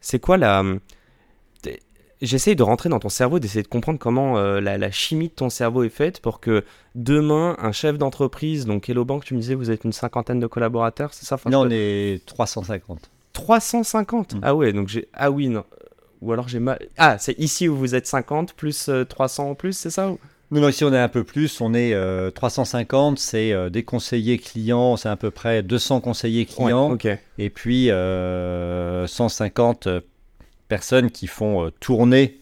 [0.00, 0.62] C'est quoi la,
[2.20, 5.50] j'essaye de rentrer dans ton cerveau, d'essayer de comprendre comment euh, la, chimie de ton
[5.50, 9.54] cerveau est faite pour que demain, un chef d'entreprise, donc Hello Bank, tu me disais,
[9.54, 11.38] vous êtes une cinquantaine de collaborateurs, c'est ça?
[11.46, 13.10] Non, on est 350.
[13.32, 14.40] 350 mm.
[14.42, 15.08] Ah ouais, donc j'ai.
[15.12, 15.64] Ah oui, non.
[16.20, 16.80] Ou alors j'ai mal.
[16.96, 20.12] Ah, c'est ici où vous êtes 50 plus 300 euh, en plus, c'est ça
[20.50, 21.94] non, ici on est un peu plus, on est
[22.34, 26.96] 350, euh, c'est des conseillers clients, c'est à peu près 200 conseillers clients,
[27.38, 29.88] et puis 150
[30.68, 32.38] personnes qui font euh, tourner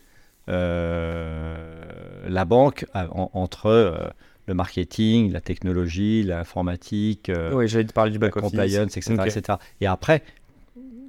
[0.48, 1.56] euh,
[2.28, 4.08] la banque entre euh,
[4.46, 9.58] le marketing, la technologie, l'informatique, oui, j'allais te parler du back compliance, etc., etc.
[9.80, 10.22] Et après,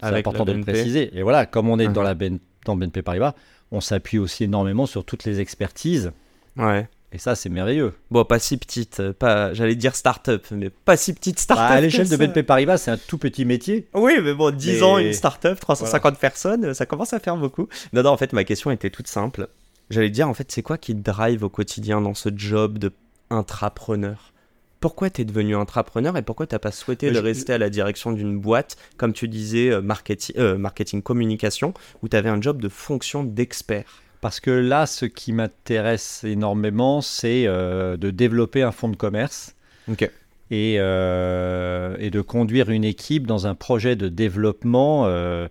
[0.02, 1.16] c'est important de le préciser.
[1.18, 2.06] Et voilà, comme on est dans, uh-huh.
[2.06, 3.36] la ben, dans BNP Paribas,
[3.72, 6.12] on s'appuie aussi énormément sur toutes les expertises
[6.58, 6.88] ouais.
[7.13, 7.93] Et ça, c'est merveilleux.
[8.12, 11.70] Bon, pas si petite, euh, pas, j'allais dire start-up, mais pas si petite start-up.
[11.70, 13.88] Bah, à l'échelle de BNP Paribas, c'est un tout petit métier.
[13.93, 17.70] Oui, mais bon, 10 ans, une start-up, 350 personnes, ça commence à faire beaucoup.
[17.93, 19.48] Non, non, en fait, ma question était toute simple.
[19.89, 22.91] J'allais dire, en fait, c'est quoi qui te drive au quotidien dans ce job de
[23.30, 24.34] intrapreneur?
[24.82, 27.70] Pourquoi tu es devenu intrapreneur et pourquoi tu n'as pas souhaité de rester à la
[27.70, 32.41] direction d'une boîte, comme tu disais, euh, marketing, euh, marketing communication, où tu avais un
[32.41, 34.04] job de fonction d'expert?
[34.22, 39.56] Parce que là, ce qui m'intéresse énormément, c'est euh, de développer un fonds de commerce.
[40.52, 45.48] Euh, et, de conduire une équipe dans un projet de développement euh,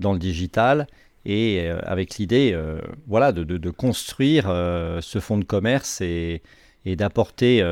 [0.00, 0.86] dans le digital.
[1.26, 2.58] Et avec l'idée
[3.06, 6.40] voilà, de, construire ce fonds de commerce et,
[6.86, 7.62] d'apporter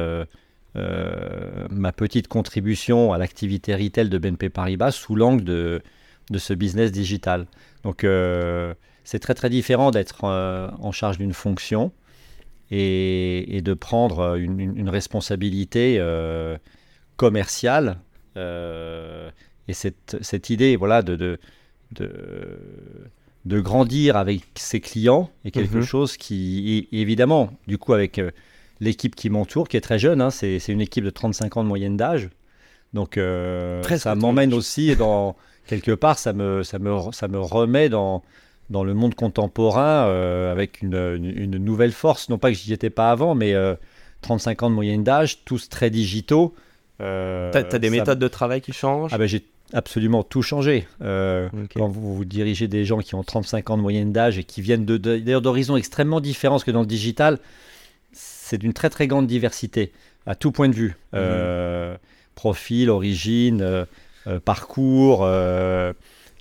[0.74, 5.80] ma petite contribution à l'activité retail de BNP Paribas sous l'angle de,
[6.30, 7.46] de ce business digital.
[7.84, 8.04] Donc,
[9.08, 11.92] c'est très très différent d'être euh, en charge d'une fonction
[12.70, 16.58] et, de prendre euh, une, responsabilité euh,
[17.16, 18.00] commerciale.
[18.36, 21.40] et cette, idée voilà, de, de,
[23.46, 25.84] de, grandir avec ses clients est quelque mhm.
[25.84, 28.20] chose qui, évidemment, du coup, avec
[28.78, 31.68] l'équipe qui m'entoure, qui est très jeune, hein, c'est une équipe de 35 ans de
[31.68, 32.28] moyenne d'âge.
[32.92, 33.18] Donc
[33.96, 35.34] ça m'emmène aussi dans
[35.66, 38.22] quelque part, ça me, ça me, ça me remet dans,
[38.70, 42.28] dans le monde contemporain euh, avec une, nouvelle force.
[42.28, 43.54] Non pas que j'y étais pas avant, mais
[44.22, 46.54] 35 euh, ans de moyenne d'âge, tous très digitaux.
[47.00, 49.12] Euh, tu as, des méthodes de travail qui changent?
[49.14, 50.86] Ah ben, J'ai absolument tout changé.
[51.00, 54.62] Quand vous, vous, dirigez des gens qui ont 35 ans de moyenne d'âge et qui
[54.62, 57.38] viennent d'horizons extrêmement différents que dans le digital,
[58.12, 59.92] c'est d'une très très grande diversité
[60.28, 60.94] à tout point de vue.
[61.14, 61.96] Euh,
[62.34, 63.84] profil, origine, euh,
[64.26, 65.28] euh, parcours,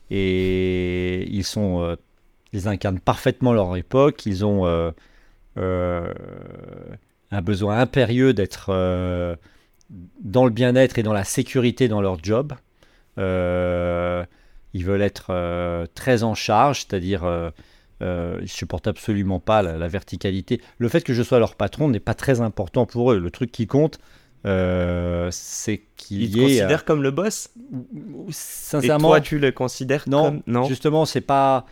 [0.09, 1.97] et ils sont,
[2.53, 4.25] ils incarnent parfaitement leur époque.
[4.25, 4.65] Ils ont
[5.55, 9.37] un besoin impérieux d'être
[10.21, 12.53] dans le bien-être et dans la sécurité dans leur job.
[13.17, 17.51] ils veulent être très en charge, c'est-à-dire
[18.03, 20.61] euh, ils supportent absolument pas la, verticalité.
[20.77, 23.19] Le fait que je sois leur patron n'est pas très important pour eux.
[23.19, 23.99] Le truc qui compte,
[24.45, 26.27] euh, c'est qu'il y ait.
[26.27, 27.49] Ils considèrent comme le boss?
[28.29, 29.15] Sincèrement.
[29.15, 30.41] Et toi, tu le considères non, comme.
[30.45, 31.65] Non, justement, c'est pas.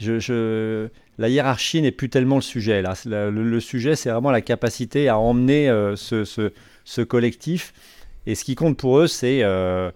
[0.00, 0.88] Je, je...
[1.18, 2.80] La hiérarchie n'est plus tellement le sujet.
[2.80, 2.94] Là.
[3.04, 6.52] Le, sujet, c'est vraiment la capacité à emmener euh, ce, ce,
[6.84, 7.74] ce, collectif.
[8.26, 9.42] Et ce qui compte pour eux, c'est.
[9.42, 9.90] Euh,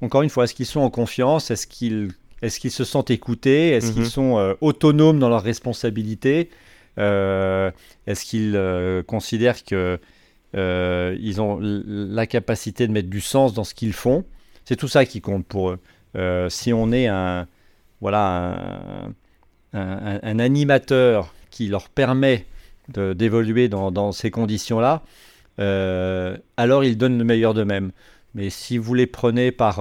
[0.00, 1.52] encore une fois, est-ce qu'ils sont en confiance?
[1.52, 2.10] Est-ce qu'ils
[2.42, 3.70] se sentent écoutés?
[3.70, 4.08] Est-ce qu'ils mhm.
[4.08, 6.50] sont euh, autonomes dans leurs responsabilités?
[6.96, 14.24] Est-ce qu'ils considèrent qu'ils ont la capacité de mettre du sens dans ce qu'ils font?
[14.64, 16.48] C'est tout ça qui compte pour eux.
[16.48, 17.46] si on est un,
[18.00, 19.08] voilà,
[19.72, 22.46] un, animateur qui leur permet
[22.88, 25.02] d'évoluer dans, dans, ces conditions-là,
[25.58, 27.92] alors ils donnent le meilleur d'eux-mêmes.
[28.34, 29.80] Mais si vous les prenez par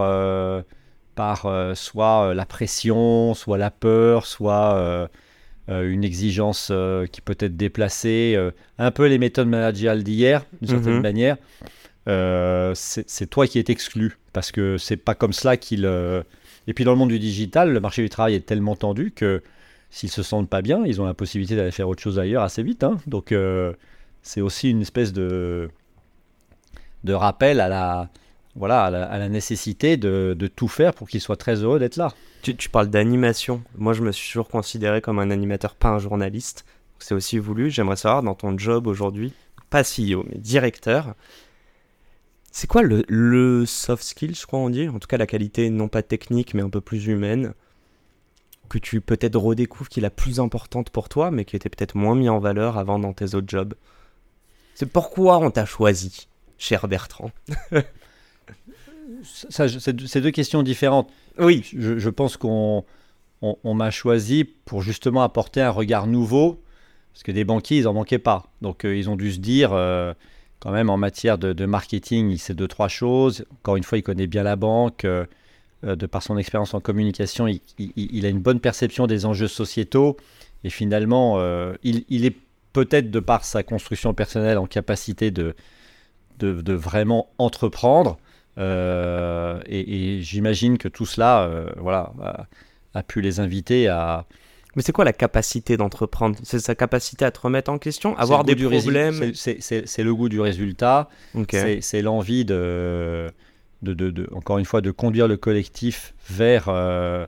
[1.20, 5.08] par euh, soit euh, la pression, soit la peur, soit euh,
[5.68, 6.72] une exigence
[7.12, 8.38] qui peut être déplacée,
[8.78, 11.02] un peu les méthodes managériales d'hier, d'une certaine mhm.
[11.02, 11.38] manière.
[12.74, 15.86] c'est toi qui es exclu parce que c'est pas comme cela qu'il.
[16.70, 19.42] Et puis dans le monde du digital, le marché du travail est tellement tendu que
[19.90, 22.62] s'ils se sentent pas bien, ils ont la possibilité d'aller faire autre chose ailleurs assez
[22.62, 22.84] vite.
[22.84, 22.98] Hein.
[23.08, 23.34] Donc
[24.22, 25.72] c'est aussi une espèce de
[27.04, 28.10] de rappel à la
[28.56, 32.14] voilà, à la, nécessité de, tout faire pour qu'il soit très heureux d'être là.
[32.44, 33.64] Tu, parles d'animation.
[33.76, 36.66] Moi, je me suis toujours considéré comme un animateur, pas un journaliste.
[37.00, 37.72] C'est aussi voulu.
[37.72, 39.34] J'aimerais savoir, dans ton job aujourd'hui,
[39.70, 41.16] pas CEO, mais directeur,
[42.52, 44.88] c'est quoi le, soft skill, je crois on dit?
[44.88, 47.54] En tout cas, la qualité non pas technique, mais un peu plus humaine,
[48.70, 51.96] que tu peut-être redécouvres qui est la plus importante pour toi, mais qui était peut-être
[51.96, 53.74] moins mis en valeur avant dans tes autres jobs.
[54.76, 57.32] C'est pourquoi on t'a choisi, cher Bertrand?
[59.24, 61.10] C'est deux questions différentes.
[61.38, 61.66] Oui.
[61.74, 62.86] Je, pense qu'on
[63.42, 66.62] on, m'a choisi pour justement apporter un regard nouveau,
[67.14, 68.52] parce que des banquiers, ils n'en manquaient pas.
[68.62, 70.14] Donc euh, ils ont dû se dire, euh,
[70.60, 73.46] quand même, en matière de, marketing, il sait deux, trois choses.
[73.62, 75.06] Encore une fois, il connaît bien la banque.
[75.06, 75.26] Euh,
[75.82, 80.18] de par son expérience en communication, il, a une bonne perception des enjeux sociétaux.
[80.66, 81.40] Et finalement,
[81.84, 82.36] il, est
[82.74, 85.56] peut-être, de par sa construction personnelle, en capacité de,
[86.40, 88.18] de vraiment entreprendre.
[88.60, 92.12] Euh, et, j'imagine que tout cela euh, voilà,
[92.94, 94.26] a, pu les inviter à,
[94.76, 96.38] mais c'est quoi la capacité d'entreprendre?
[96.44, 99.34] C'est sa capacité à te remettre en question, avoir des problèmes?
[99.34, 101.10] C'est le goût du résultat,
[101.50, 103.32] c'est l'envie de,
[103.82, 107.26] de, de, encore une fois, de conduire le collectif vers euh,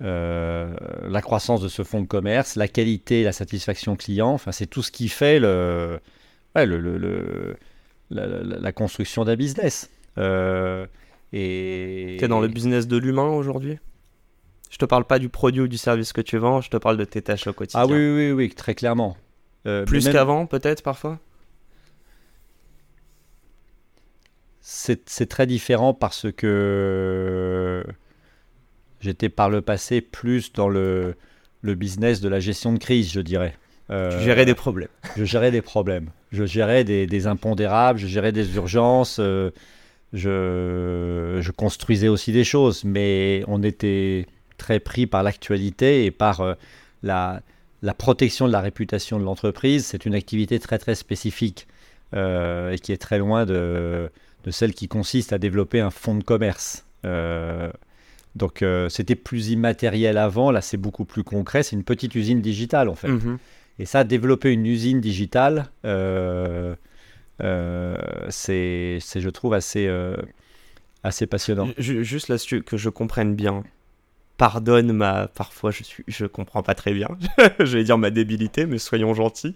[0.00, 4.30] la croissance de ce fonds de commerce, la qualité, la satisfaction client.
[4.30, 6.00] Enfin, c'est tout ce qui fait le,
[6.54, 7.56] le, le
[8.10, 9.90] la, la, construction d'un business.
[10.18, 10.86] Euh,
[11.32, 12.16] et...
[12.18, 13.78] Tu es dans le business de l'humain aujourd'hui?
[14.70, 16.96] Je te parle pas du produit ou du service que tu vends, je te parle
[16.96, 17.80] de tes tâches au quotidien.
[17.80, 19.16] Ah oui, oui, oui, très clairement.
[19.66, 21.18] Euh, Plus qu'avant, peut-être, parfois?
[24.60, 27.84] C'est très différent parce que
[29.00, 31.16] j'étais par le passé plus dans le,
[31.60, 33.54] le, business de la gestion de crise, je dirais.
[33.90, 34.88] Euh, tu gérais des problèmes.
[35.16, 36.08] Je gérais des problèmes.
[36.32, 39.18] Je gérais des, des impondérables, je gérais des urgences.
[39.20, 39.50] Euh,
[40.14, 46.54] je, construisais aussi des choses, mais on était très pris par l'actualité et par euh,
[47.02, 47.42] la,
[47.98, 49.86] protection de la réputation de l'entreprise.
[49.86, 51.66] C'est une activité très très spécifique
[52.14, 54.10] euh, et qui est très loin de,
[54.50, 56.86] celle qui consiste à développer un fonds de commerce.
[57.04, 57.70] Euh,
[58.34, 62.88] donc c'était plus immatériel avant, là c'est beaucoup plus concret, c'est une petite usine digitale
[62.88, 63.08] en fait.
[63.08, 63.36] Mm-hmm.
[63.78, 66.58] Et ça, développer une usine digitale, c'est,
[67.40, 69.88] je trouve, assez,
[71.04, 71.68] assez passionnant.
[71.78, 73.62] Juste là, que je comprenne bien,
[74.36, 77.08] pardonne ma parfois je suis je comprends pas très bien
[77.60, 79.54] je vais dire ma débilité mais soyons gentils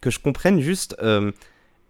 [0.00, 1.32] que je comprenne juste euh,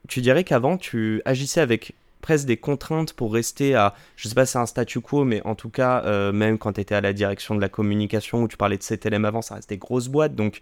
[0.08, 4.46] tu dirais qu'avant tu agissais avec presque des contraintes pour rester à je sais pas
[4.46, 7.54] c'est un statu quo mais en tout cas même quand tu étais à la direction
[7.54, 10.60] de la communication où tu parlais de CTLM avant ça reste des grosses boîtes donc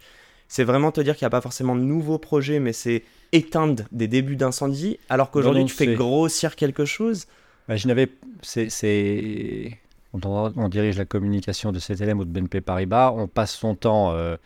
[0.49, 3.03] c'est vraiment te dire qu'il n'y a pas forcément de nouveaux projets, mais c'est
[3.33, 7.27] éteindre des débuts d'incendie, alors qu'aujourd'hui tu fais grossir quelque chose.
[7.69, 8.09] Bah, je n'avais.
[8.43, 9.79] C'est.
[10.15, 14.13] On, on, dirige la communication de CTLM ou de BNP Paribas, on passe son temps
[14.13, 14.37] euh,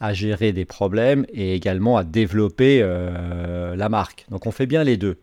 [0.00, 4.24] à gérer des problèmes et également à développer euh, la marque.
[4.30, 5.18] Donc on fait bien les deux.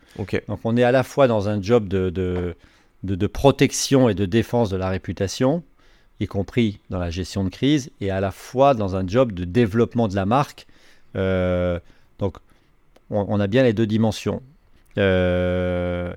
[0.48, 2.56] Donc on est à la fois dans un job de, de,
[3.04, 5.64] de- de protection et de défense de la réputation,
[6.20, 9.44] y compris dans la gestion de crise, et à la fois dans un job de
[9.44, 10.68] développement de la marque.
[11.16, 11.80] Euh,
[12.20, 12.38] donc
[13.10, 14.42] on, on a bien les deux dimensions.
[14.98, 16.14] Euh,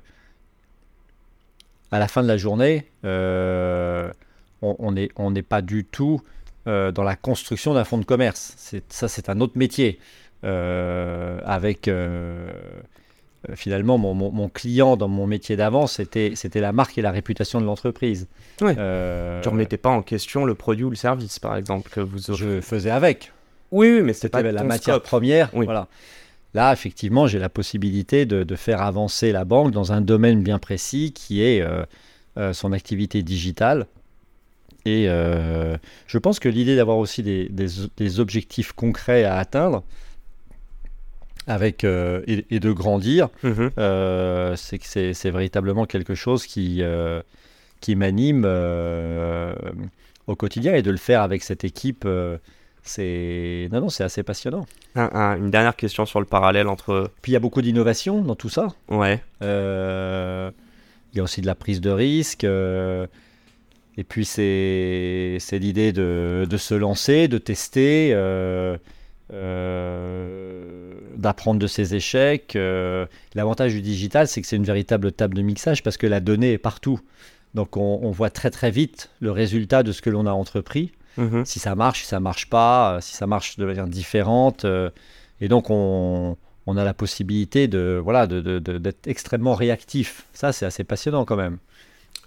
[1.90, 4.10] à la fin de la journée, euh,
[4.62, 6.20] on n'est on pas du tout
[6.66, 8.54] euh, dans la construction d'un fonds de commerce.
[8.88, 9.98] Ça, c'est un autre métier.
[10.44, 11.88] Euh, avec
[13.54, 17.60] finalement mon, mon- mon client dans mon métier d'avant, c'était la marque et la réputation
[17.60, 18.26] de l'entreprise.
[18.62, 22.30] Euh, Tu remettais pas en question le produit ou le service, par exemple, que vous
[22.30, 22.44] offrez.
[22.56, 23.32] je faisais avec.
[23.70, 25.04] Oui, oui, mais c'était pas la matière scope.
[25.04, 25.50] première.
[25.54, 25.64] Oui.
[25.66, 25.86] Voilà.
[26.54, 30.58] Là, effectivement, j'ai la possibilité de, de faire avancer la banque dans un domaine bien
[30.58, 31.84] précis qui est euh,
[32.38, 33.86] euh, son activité digitale.
[34.86, 39.82] Et euh, je pense que l'idée d'avoir aussi des, des- des objectifs concrets à atteindre
[41.46, 43.70] avec, et, et de grandir, Mhm.
[44.56, 46.82] c'est que c'est c'est véritablement quelque chose qui,
[47.80, 48.44] qui m'anime
[50.26, 52.06] au quotidien et de le faire avec cette équipe,
[52.88, 54.66] c'est non non c'est assez passionnant.
[54.94, 57.10] Un- un- une dernière question sur le parallèle entre.
[57.22, 58.68] Puis il y a beaucoup d'innovation dans tout ça.
[58.88, 59.22] Ouais.
[59.42, 60.50] Euh,
[61.12, 62.44] il y a aussi de la prise de risque.
[62.44, 63.06] euh,
[63.96, 68.76] et puis c'est c'est l'idée de, de se lancer, de tester, euh,
[71.16, 72.56] d'apprendre de ses échecs.
[73.34, 76.52] L'avantage du digital, c'est que c'est une véritable table de mixage parce que la donnée
[76.52, 77.00] est partout.
[77.54, 80.92] Donc on, on voit très très vite le résultat de ce que l'on a entrepris
[81.18, 81.44] Mhm.
[81.44, 84.64] si ça marche, si ça marche pas, euh, si ça marche de manière différente.
[84.64, 84.88] euh,
[85.40, 90.24] et donc, on, on a la possibilité de voilà de- de- de- d'être extrêmement réactif.
[90.32, 91.58] Ça, c'est assez passionnant quand même.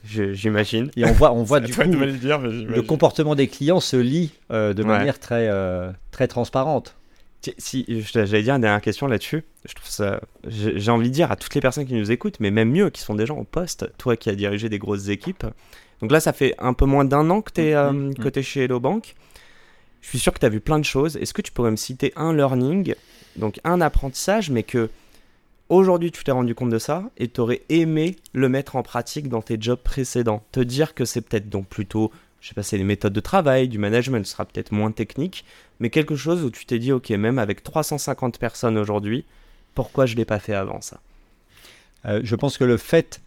[0.04, 0.90] J'imagine.
[0.98, 4.32] Et on voit, on voit du coup le dire, le comportement des clients se lit
[4.52, 4.90] euh, de Ouais.
[4.90, 6.96] manière très euh, très transparente.
[7.58, 9.44] Si, j'allais dire une dernière question là-dessus.
[9.68, 10.22] Je trouve ça.
[10.48, 12.90] J'ai j'ai envie de dire à toutes les personnes qui nous écoutent, mais même mieux,
[12.92, 15.46] qui sont des gens au poste, toi qui as dirigé des grosses équipes.
[16.02, 18.44] Donc là, ça fait un peu moins d'un an que tu es, Mhm, que t'es
[18.44, 19.16] chez Hello Bank.
[20.02, 21.16] Je suis sûr que tu as vu plein de choses.
[21.18, 22.96] Est-ce que tu pourrais me citer un learning,
[23.36, 24.90] donc un apprentissage, mais que
[25.70, 29.30] aujourd'hui tu t'es rendu compte de ça et tu aurais aimé le mettre en pratique
[29.30, 30.44] dans tes jobs précédents?
[30.52, 32.12] Te dire que c'est peut-être donc plutôt,
[32.42, 35.46] je sais pas, c'est les méthodes de travail, du management, ce sera peut-être moins technique,
[35.80, 39.24] mais quelque chose où tu t'es dit, ok, même avec 350 personnes aujourd'hui,
[39.76, 41.00] pourquoi je l'ai pas fait avant ça?
[42.06, 43.22] Euh, je pense que le fait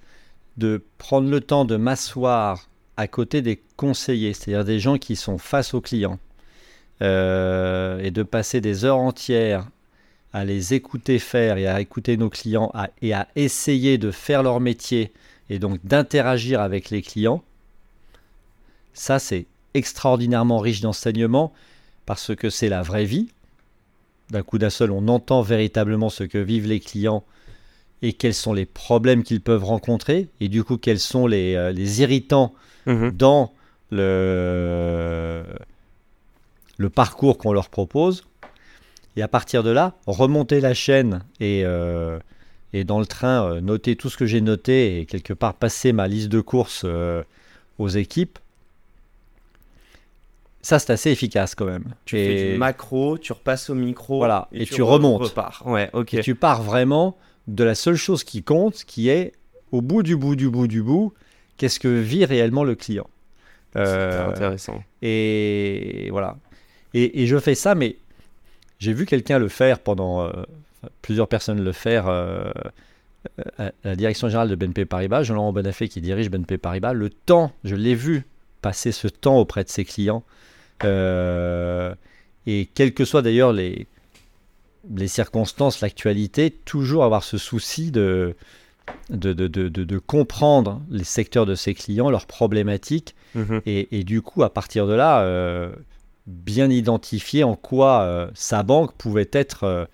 [0.57, 5.39] de prendre le temps de m'asseoir à côté des conseillers, c'est-à-dire des gens qui sont
[5.39, 6.19] face aux clients,
[7.03, 9.69] euh, et de passer des heures entières
[10.33, 14.61] à les écouter faire et à écouter nos clients et à essayer de faire leur
[14.61, 15.13] métier
[15.51, 17.43] et donc d'interagir avec les clients,
[18.95, 21.53] ça c'est extraordinairement riche d'enseignement
[22.07, 23.29] parce que c'est la vraie vie.
[24.31, 27.25] D'un coup d'un seul, on entend véritablement ce que vivent les clients
[28.07, 31.73] et quels sont les problèmes qu'ils peuvent rencontrer et du coup quels sont les, euh,
[31.73, 32.55] les irritants
[32.87, 33.13] Mhm.
[33.13, 33.53] dans
[33.91, 35.43] le,
[36.77, 38.25] le parcours qu'on leur propose.
[39.17, 42.19] Et à partir de là, remonter la chaîne et, euh,
[42.75, 45.93] et dans le train, euh, noter tout ce que j'ai noté et quelque part passer
[45.93, 47.23] ma liste de courses euh,
[47.79, 48.39] aux équipes.
[50.63, 51.95] Ça, c'est assez efficace quand même.
[52.05, 55.23] Tu et, fais du macro, tu repasses au micro, Voilà, et tu re- remontes.
[55.23, 55.63] repars.
[55.67, 56.15] Ouais, ok.
[56.15, 57.17] et tu pars vraiment
[57.49, 59.33] de la seule chose qui compte, qui est
[59.73, 61.13] au bout du bout du bout du bout,
[61.57, 63.09] qu'est-ce que vit réellement le client.
[63.77, 64.83] Euh, C'est intéressant.
[65.03, 66.37] et voilà.
[66.95, 67.97] Et, et je fais ça, mais
[68.79, 70.31] j'ai vu quelqu'un le faire pendant euh,
[71.03, 72.51] plusieurs personnes le faire euh,
[73.59, 76.93] à la direction générale de BNP Paribas, Jean-Laurent Bonafé qui dirige BNP Paribas.
[76.93, 78.25] Le temps, je l'ai vu
[78.63, 80.23] passer ce temps auprès de ses clients.
[80.85, 81.95] Euh,
[82.47, 83.87] et quelles que soient d'ailleurs les,
[84.95, 88.35] les circonstances, l'actualité, toujours avoir ce souci de,
[89.11, 93.63] de, de, de, comprendre les secteurs de ses clients, leurs problématiques, Mhm.
[93.67, 95.73] et, et du coup, à partir de là, euh,
[96.27, 99.89] bien identifier en quoi euh, sa banque pouvait être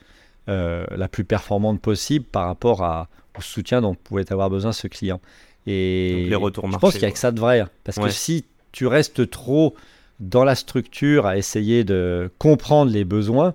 [0.48, 4.88] euh, la plus performante possible par rapport à, au soutien dont pouvait avoir besoin ce
[4.88, 5.20] client.
[5.66, 7.64] Et Donc, les retours je marché, pense qu'il n'y a que ça de vrai.
[7.84, 8.05] Parce Ouais.
[8.09, 9.74] que si tu restes trop
[10.18, 13.55] dans la structure à essayer de comprendre les besoins,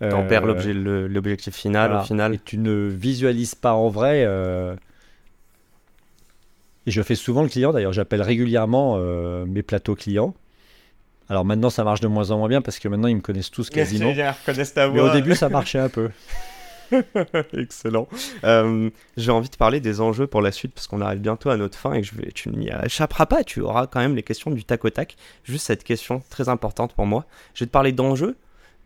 [0.00, 2.02] T'en euh, perds l'objet- le- l'objectif final voilà.
[2.02, 2.34] au final.
[2.34, 4.24] Et tu ne visualises pas en vrai.
[4.26, 4.74] euh,
[6.86, 10.34] Et je fais souvent le client, d'ailleurs, j'appelle régulièrement euh, mes plateaux clients.
[11.28, 13.50] Alors maintenant, ça marche de moins en moins bien parce que maintenant, ils me connaissent
[13.50, 14.10] tous quasiment.
[14.12, 16.10] reconnaissent ta Mais au début, ça marchait un peu.
[17.56, 18.06] Excellent.
[18.44, 21.56] Euh, J'ai envie de parler des enjeux pour la suite parce qu'on arrive bientôt à
[21.56, 23.42] notre fin et que je vais, tu n'y échapperas pas.
[23.42, 25.16] Tu auras quand même les questions du tac au tac.
[25.42, 27.24] Juste cette question très importante pour moi.
[27.54, 28.36] Je vais te parler d'enjeux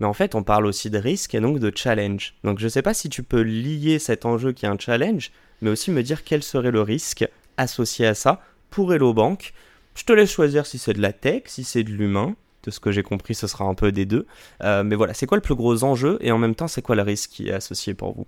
[0.01, 2.35] mais en fait, on parle aussi de risque et donc de challenge.
[2.43, 5.31] Donc, je ne sais pas si tu peux lier cet enjeu qui est un challenge,
[5.61, 9.53] mais aussi me dire quel serait le risque associé à ça pour Hello Bank.
[9.95, 12.35] Je te laisse choisir si c'est de la tech, si c'est de l'humain.
[12.63, 14.27] De ce que j'ai compris, ce sera un peu des deux.
[14.63, 16.95] Euh, mais voilà, c'est quoi le plus gros enjeu et en même temps, c'est quoi
[16.95, 18.27] le risque qui est associé pour vous?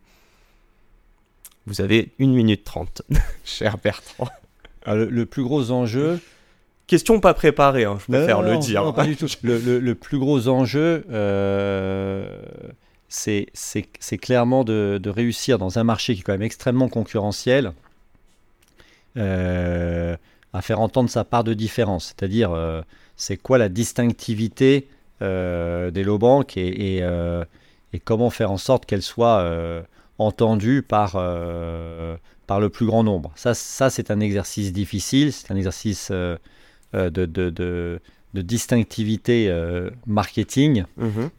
[1.67, 3.03] Vous avez 1 minute 30,
[3.45, 4.29] cher Bertrand.
[4.85, 6.19] Ah, le, plus gros enjeu.
[6.87, 8.85] Question pas préparée, hein, je préfère le dire.
[8.85, 9.27] Non, pas du tout.
[9.43, 12.43] Le, plus gros enjeu, euh,
[13.09, 13.47] c'est
[14.21, 17.73] clairement de, de, réussir dans un marché qui est quand même extrêmement concurrentiel.
[19.17, 20.17] Euh,
[20.55, 22.83] à faire entendre sa part de différence, c'est-à-dire euh,
[23.17, 24.89] c'est quoi la distinctivité
[25.21, 29.47] des low banks et, et, comment faire en sorte qu'elle soit
[30.19, 31.13] entendue par,
[32.49, 33.31] par le plus grand nombre.
[33.37, 36.11] Ça, ça c'est un exercice difficile, c'est un exercice
[36.93, 38.01] de, de, de,
[38.35, 39.51] de, distinctivité
[40.07, 41.31] marketing, mhm.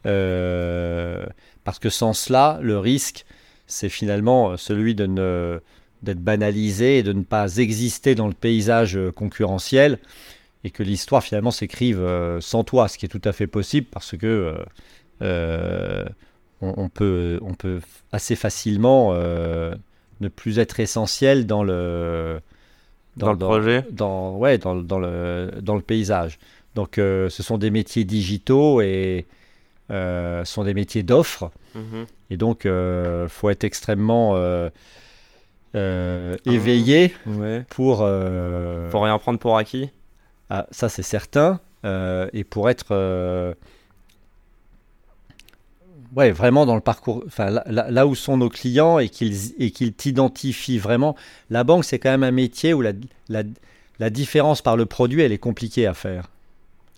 [1.63, 3.25] parce que sans cela, le risque,
[3.67, 5.59] c'est finalement celui de ne
[6.03, 9.97] d'être banalisé et de ne pas exister dans le paysage euh, concurrentiel
[10.63, 13.87] et que l'histoire finalement s'écrive euh, sans toi, ce qui est tout à fait possible
[13.89, 14.55] parce que
[15.21, 16.05] euh,
[16.61, 17.81] on, peut, on peut
[18.11, 22.39] assez facilement ne plus être essentiel dans le
[23.17, 26.39] dans, le projet, dans ouais dans, dans, le dans le paysage.
[26.75, 29.25] Donc ce sont des métiers digitaux et
[29.89, 32.05] ce sont des métiers d'offres mhm.
[32.31, 34.35] et donc il faut être extrêmement
[35.75, 37.13] euh, éveillé
[37.69, 38.01] pour.
[38.01, 39.89] Euh, pour rien prendre pour acquis?
[40.49, 41.59] Ah, Ça, c'est certain.
[41.85, 42.93] Euh, et pour être.
[46.15, 49.93] Ouais, vraiment dans le parcours, enfin là, où sont nos clients et qu'ils et qu'ils
[49.93, 51.15] t'identifient vraiment.
[51.49, 52.91] La banque, c'est quand même un métier où la,
[53.29, 53.43] la,
[53.99, 56.29] la, différence par le produit, elle est compliquée à faire.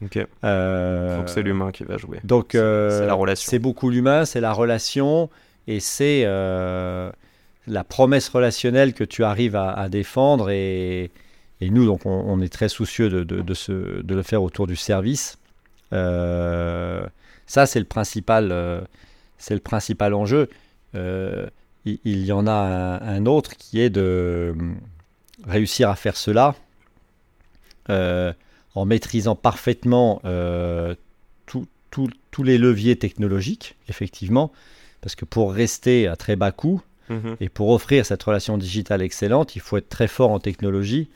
[0.04, 0.18] Ok.
[0.18, 2.20] donc c'est l'humain qui va jouer.
[2.24, 3.50] Donc c'est la relation.
[3.50, 5.30] C'est beaucoup l'humain, c'est la relation
[5.68, 6.26] et c'est
[7.68, 11.12] la promesse relationnelle que tu arrives à, défendre et,
[11.62, 15.38] nous, donc, on, est très soucieux de, de, le faire autour du service.
[15.94, 17.06] Euh,
[17.48, 18.82] ça, c'est le principal, euh,
[19.46, 20.50] c'est le principal enjeu.
[20.96, 21.48] Euh,
[21.86, 24.56] il, y en a un, autre qui est de
[25.46, 26.56] réussir à faire cela
[27.88, 30.20] en maîtrisant parfaitement
[31.46, 34.52] tous les leviers technologiques, effectivement,
[35.02, 37.38] parce que pour rester à très bas coût, Mhm.
[37.40, 41.10] Et pour offrir cette relation digitale excellente, il faut être très fort en technologie.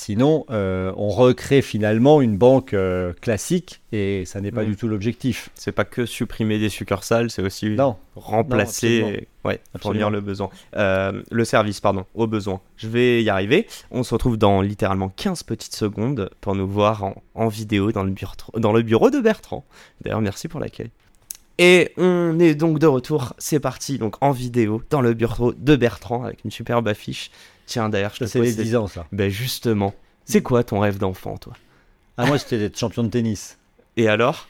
[0.00, 4.86] Sinon, euh, on recrée finalement une banque euh, classique et ça n'est pas du tout
[4.86, 5.50] l'objectif.
[5.56, 7.76] C'est pas que supprimer des succursales, c'est aussi
[8.14, 12.60] remplacer, ouais, fournir le besoin, euh, le service, pardon, au besoin.
[12.76, 13.66] Je vais y arriver.
[13.90, 18.04] On se retrouve dans littéralement 15 petites secondes pour nous voir en, en vidéo dans
[18.04, 19.64] le, bureau, dans le bureau de Bertrand.
[20.02, 20.90] D'ailleurs, merci pour l'accueil.
[21.58, 25.74] Et on est donc de retour, c'est parti, donc en vidéo, dans le bureau de
[25.74, 27.32] Bertrand, avec une superbe affiche.
[27.68, 29.06] Tiens, d'ailleurs, je te C'est les 10 ans, ça.
[29.12, 29.94] Ben justement,
[30.24, 31.52] c'est quoi ton rêve d'enfant, toi?
[32.16, 33.58] Ah, moi, c'était d'être champion de tennis.
[33.98, 34.48] Et alors?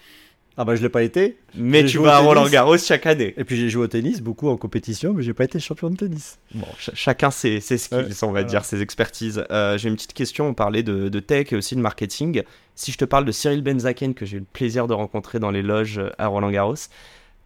[0.61, 1.39] Ah bah je l'ai pas été.
[1.55, 3.33] Mais tu vas à Roland Garros chaque année.
[3.37, 5.97] Et puis j'ai joué au tennis beaucoup en compétition, mais j'ai pas été champion de
[5.97, 6.41] tennis.
[6.53, 9.45] Bon, chacun ses, ses skills, on va dire, ses expertises.
[9.53, 10.49] Euh, j'ai une petite question.
[10.49, 12.43] On parlait de, de, tech et aussi de marketing.
[12.75, 15.53] Si je te parle de Cyril Benzaken que j'ai eu le plaisir de rencontrer dans
[15.53, 16.75] les loges à Roland Garros,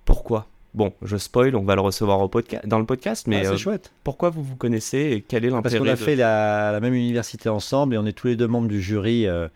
[0.07, 0.47] pourquoi?
[0.75, 2.31] Bon, je spoil, on va le recevoir au
[2.65, 3.93] dans le podcast, mais ah, c'est euh, chouette.
[4.05, 7.51] Pourquoi vous vous connaissez et quel est l'intérêt Parce qu'on a fait la, même université
[7.51, 9.49] ensemble et on est tous les deux membres du jury euh,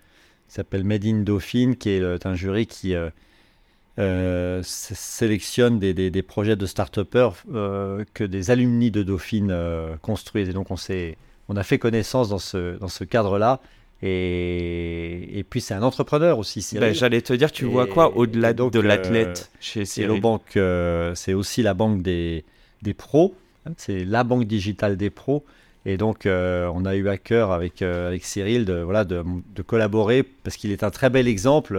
[0.46, 6.66] qui s'appelle Made in Dauphine, qui est un jury qui euh, sélectionne des, projets de
[6.66, 7.44] start-upers
[8.12, 9.56] que des alumni de Dauphine
[10.02, 10.50] construisent.
[10.50, 10.76] Et donc, on,
[11.48, 13.60] on a fait connaissance dans ce, dans ce cadre-là.
[14.02, 16.66] Et, et, puis, c'est un entrepreneur aussi.
[16.78, 20.42] Ben, J'allais te dire, tu vois quoi au-delà de l'athlète chez Cyril Bank,
[21.14, 22.44] c'est aussi la banque des,
[22.82, 23.34] des pros.
[23.66, 25.44] Hein, c'est la banque digitale des pros.
[25.84, 29.22] Et donc, on a eu à cœur avec, avec Cyril de, voilà, de,
[29.54, 31.78] de collaborer parce qu'il est un très bel exemple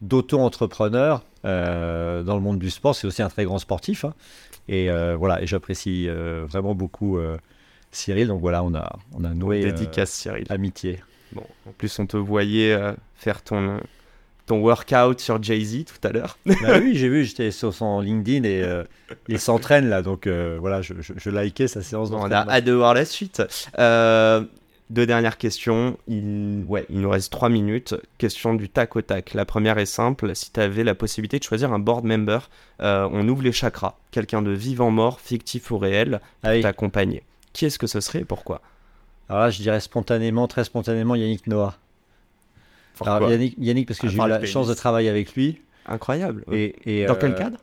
[0.00, 2.94] d'auto-entrepreneur euh, dans le monde du sport.
[2.94, 4.04] C'est aussi un très grand sportif.
[4.04, 4.14] Hein.
[4.68, 7.18] Et euh, voilà, et j'apprécie euh, vraiment beaucoup
[7.90, 8.28] Cyril.
[8.28, 10.46] Donc voilà, on a, on a noué Dédicace, Cyril.
[10.48, 11.00] amitié.
[11.32, 12.76] Bon, en plus, on te voyait
[13.16, 13.80] faire ton,
[14.46, 16.38] ton workout sur Jay-Z tout à l'heure.
[16.46, 18.64] bah oui, j'ai vu, j'étais sur son LinkedIn et
[19.28, 22.44] il s'entraîne là, donc voilà, je, je, je, likais sa séance d'entraînement.
[22.46, 23.42] On a hâte de voir la suite.
[23.78, 24.44] Euh,
[24.90, 25.96] deux dernières questions.
[26.08, 27.94] Il, ouais, il nous reste trois minutes.
[28.18, 29.34] Question du tac au tac.
[29.34, 30.34] La première est simple.
[30.34, 32.50] Si tu avais la possibilité de choisir un board member,
[32.82, 33.96] euh, on ouvre les chakras.
[34.10, 37.22] Quelqu'un de vivant, mort, fictif ou réel, pour ah t'accompagner.
[37.52, 38.60] Qui est-ce que ce serait et pourquoi?
[39.30, 41.76] Alors là, je dirais spontanément, très spontanément, Yannick Noah.
[43.06, 45.60] Alors, Yannick, parce que j'ai eu la chance de travailler avec lui.
[45.86, 46.44] incroyable.
[46.50, 47.58] Et, et, Dans quel euh, cadre?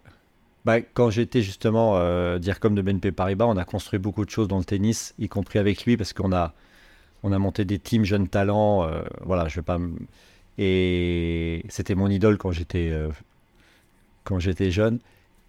[0.64, 4.48] bah, Quand j'étais justement euh, DIRCOM de BNP Paribas, on a construit beaucoup de choses
[4.48, 6.54] dans le tennis, y compris avec lui, parce qu'on a,
[7.24, 8.88] on a monté des teams jeunes talents.
[8.88, 9.78] euh, voilà, je vais pas.
[10.58, 13.10] Et c'était mon idole quand j'étais euh,
[14.24, 15.00] quand j'étais jeune.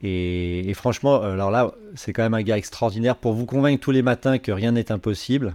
[0.03, 3.93] Et, et franchement, alors là, c'est quand même un gars extraordinaire pour vous convaincre tous
[3.93, 5.55] les matins que rien n'est impossible.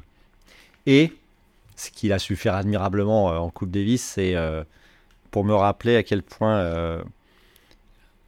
[0.86, 1.14] Et
[1.76, 4.64] ce qu'il a su faire admirablement euh, en Coupe Davis, c'est euh,
[5.32, 7.02] pour me rappeler à quel point, euh,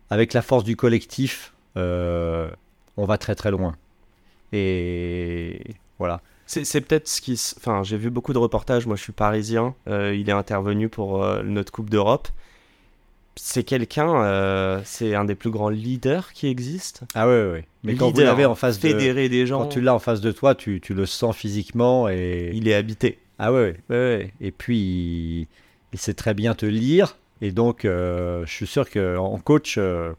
[0.09, 3.75] avec la force du collectif, on va très très loin.
[4.53, 5.59] Et
[5.99, 6.21] voilà.
[6.47, 7.41] C'est peut-être ce qui.
[7.57, 8.85] Enfin, j'ai vu beaucoup de reportages.
[8.85, 9.73] Moi, je suis parisien.
[9.87, 12.29] il est intervenu pour notre Coupe d'Europe.
[13.37, 14.23] C'est quelqu'un.
[14.23, 17.01] euh, c'est un des plus grands leaders qui existe.
[17.13, 17.65] Ah ouais, ouais, ouais.
[17.83, 18.91] Mais quand vous l'avez en face de,
[19.27, 19.59] des gens.
[19.59, 22.73] quand tu l'as en face de toi, tu, tu le sens physiquement et Il est
[22.73, 23.19] habité.
[23.37, 24.33] ah ouais, ouais, ouais, ouais.
[24.41, 25.47] Et puis il,
[25.93, 29.75] il sait très bien te lire et donc euh, je suis sûr que en coach,
[29.77, 30.13] euh,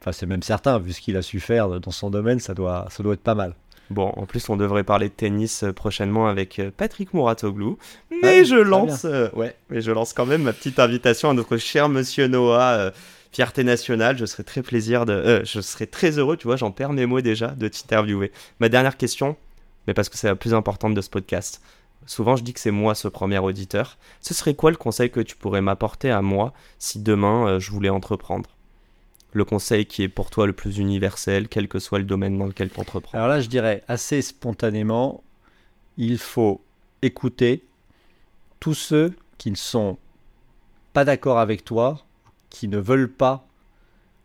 [0.00, 2.88] enfin c'est même certain vu ce qu'il a su faire dans son domaine, ça doit,
[2.90, 3.54] ça doit être pas mal.
[3.90, 7.76] Bon, en plus, on devrait parler de tennis euh, prochainement avec euh, Patrick Mouratoglou.
[8.22, 11.56] Mais je lance, euh, ouais, mais je lance quand même ma petite invitation à notre
[11.56, 12.90] cher Monsieur Noah, euh,
[13.32, 14.16] fierté nationale.
[14.16, 17.04] Je serais très plaisir de, euh, je serais très heureux, tu vois, j'en perds mes
[17.06, 18.30] mots déjà de t'interviewer.
[18.60, 19.36] Ma dernière question,
[19.88, 21.60] mais parce que c'est la plus importante de ce podcast.
[22.06, 23.98] Souvent, je dis que c'est moi ce premier auditeur.
[24.20, 27.90] Ce serait quoi le conseil que tu pourrais m'apporter à moi si demain je voulais
[27.90, 28.50] entreprendre?
[29.32, 32.46] Le conseil qui est pour toi le plus universel, quel que soit le domaine dans
[32.46, 33.16] lequel tu entreprends.
[33.16, 35.22] Alors là, je dirais assez spontanément,
[35.96, 36.62] il faut
[37.02, 37.64] écouter
[38.58, 39.98] tous ceux qui ne sont
[40.92, 42.04] pas d'accord avec toi,
[42.50, 43.46] qui ne veulent pas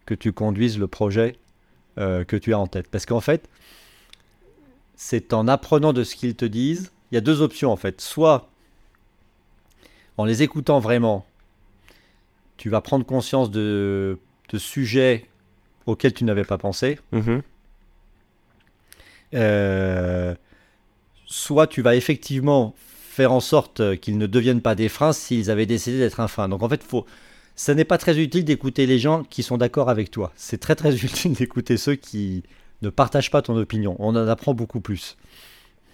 [0.05, 1.37] que tu conduises le projet
[1.97, 2.87] euh, que tu as en tête.
[2.89, 3.47] Parce qu'en fait,
[4.95, 8.01] c'est en apprenant de ce qu'ils te disent, il y a deux options en fait.
[8.01, 8.49] Soit
[10.17, 11.25] en les écoutant vraiment,
[12.57, 14.17] tu vas prendre conscience de,
[14.49, 15.25] de sujets
[15.85, 16.99] auxquels tu n'avais pas pensé.
[17.11, 17.41] Mhm.
[19.33, 20.35] Euh,
[21.25, 25.65] soit tu vas effectivement faire en sorte qu'ils ne deviennent pas des freins s'ils avaient
[25.65, 26.49] décidé d'être un frein.
[26.49, 27.05] Donc en fait, faut,
[27.55, 30.31] ça n'est pas très utile d'écouter les gens qui sont d'accord avec toi.
[30.35, 32.43] C'est très très utile d'écouter ceux qui
[32.81, 33.95] ne partagent pas ton opinion.
[33.99, 35.17] On en apprend beaucoup plus.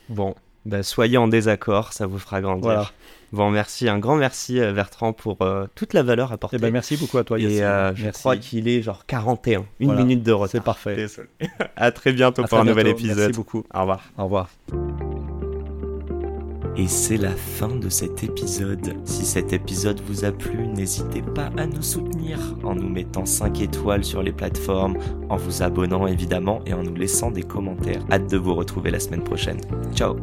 [0.09, 0.35] Bon,
[0.65, 2.63] bah, soyez en désaccord, ça vous fera grandir.
[2.63, 2.91] Voilà.
[3.33, 6.57] Bon, merci, un grand merci euh, Bertrand pour euh, toute la valeur apportée.
[6.57, 7.39] Eh ben, merci beaucoup à toi.
[7.39, 7.61] Et Yacine.
[7.63, 8.19] euh, je Merci.
[8.19, 10.01] crois qu'il est genre 41, une Voilà.
[10.01, 10.49] minute de retard.
[10.51, 10.95] C'est parfait.
[10.97, 11.29] Désolé.
[11.77, 13.17] à très bientôt À pour très un nouvel épisode.
[13.17, 13.63] Merci beaucoup.
[13.73, 14.03] Au revoir.
[14.17, 14.49] Au revoir.
[16.77, 18.95] Et c'est la fin de cet épisode.
[19.05, 23.61] Si cet épisode vous a plu, n'hésitez pas à nous soutenir en nous mettant 5
[23.61, 24.97] étoiles sur les plateformes,
[25.29, 28.01] en vous abonnant évidemment et en nous laissant des commentaires.
[28.11, 29.59] Hâte de vous retrouver la semaine prochaine.
[29.93, 30.15] Ciao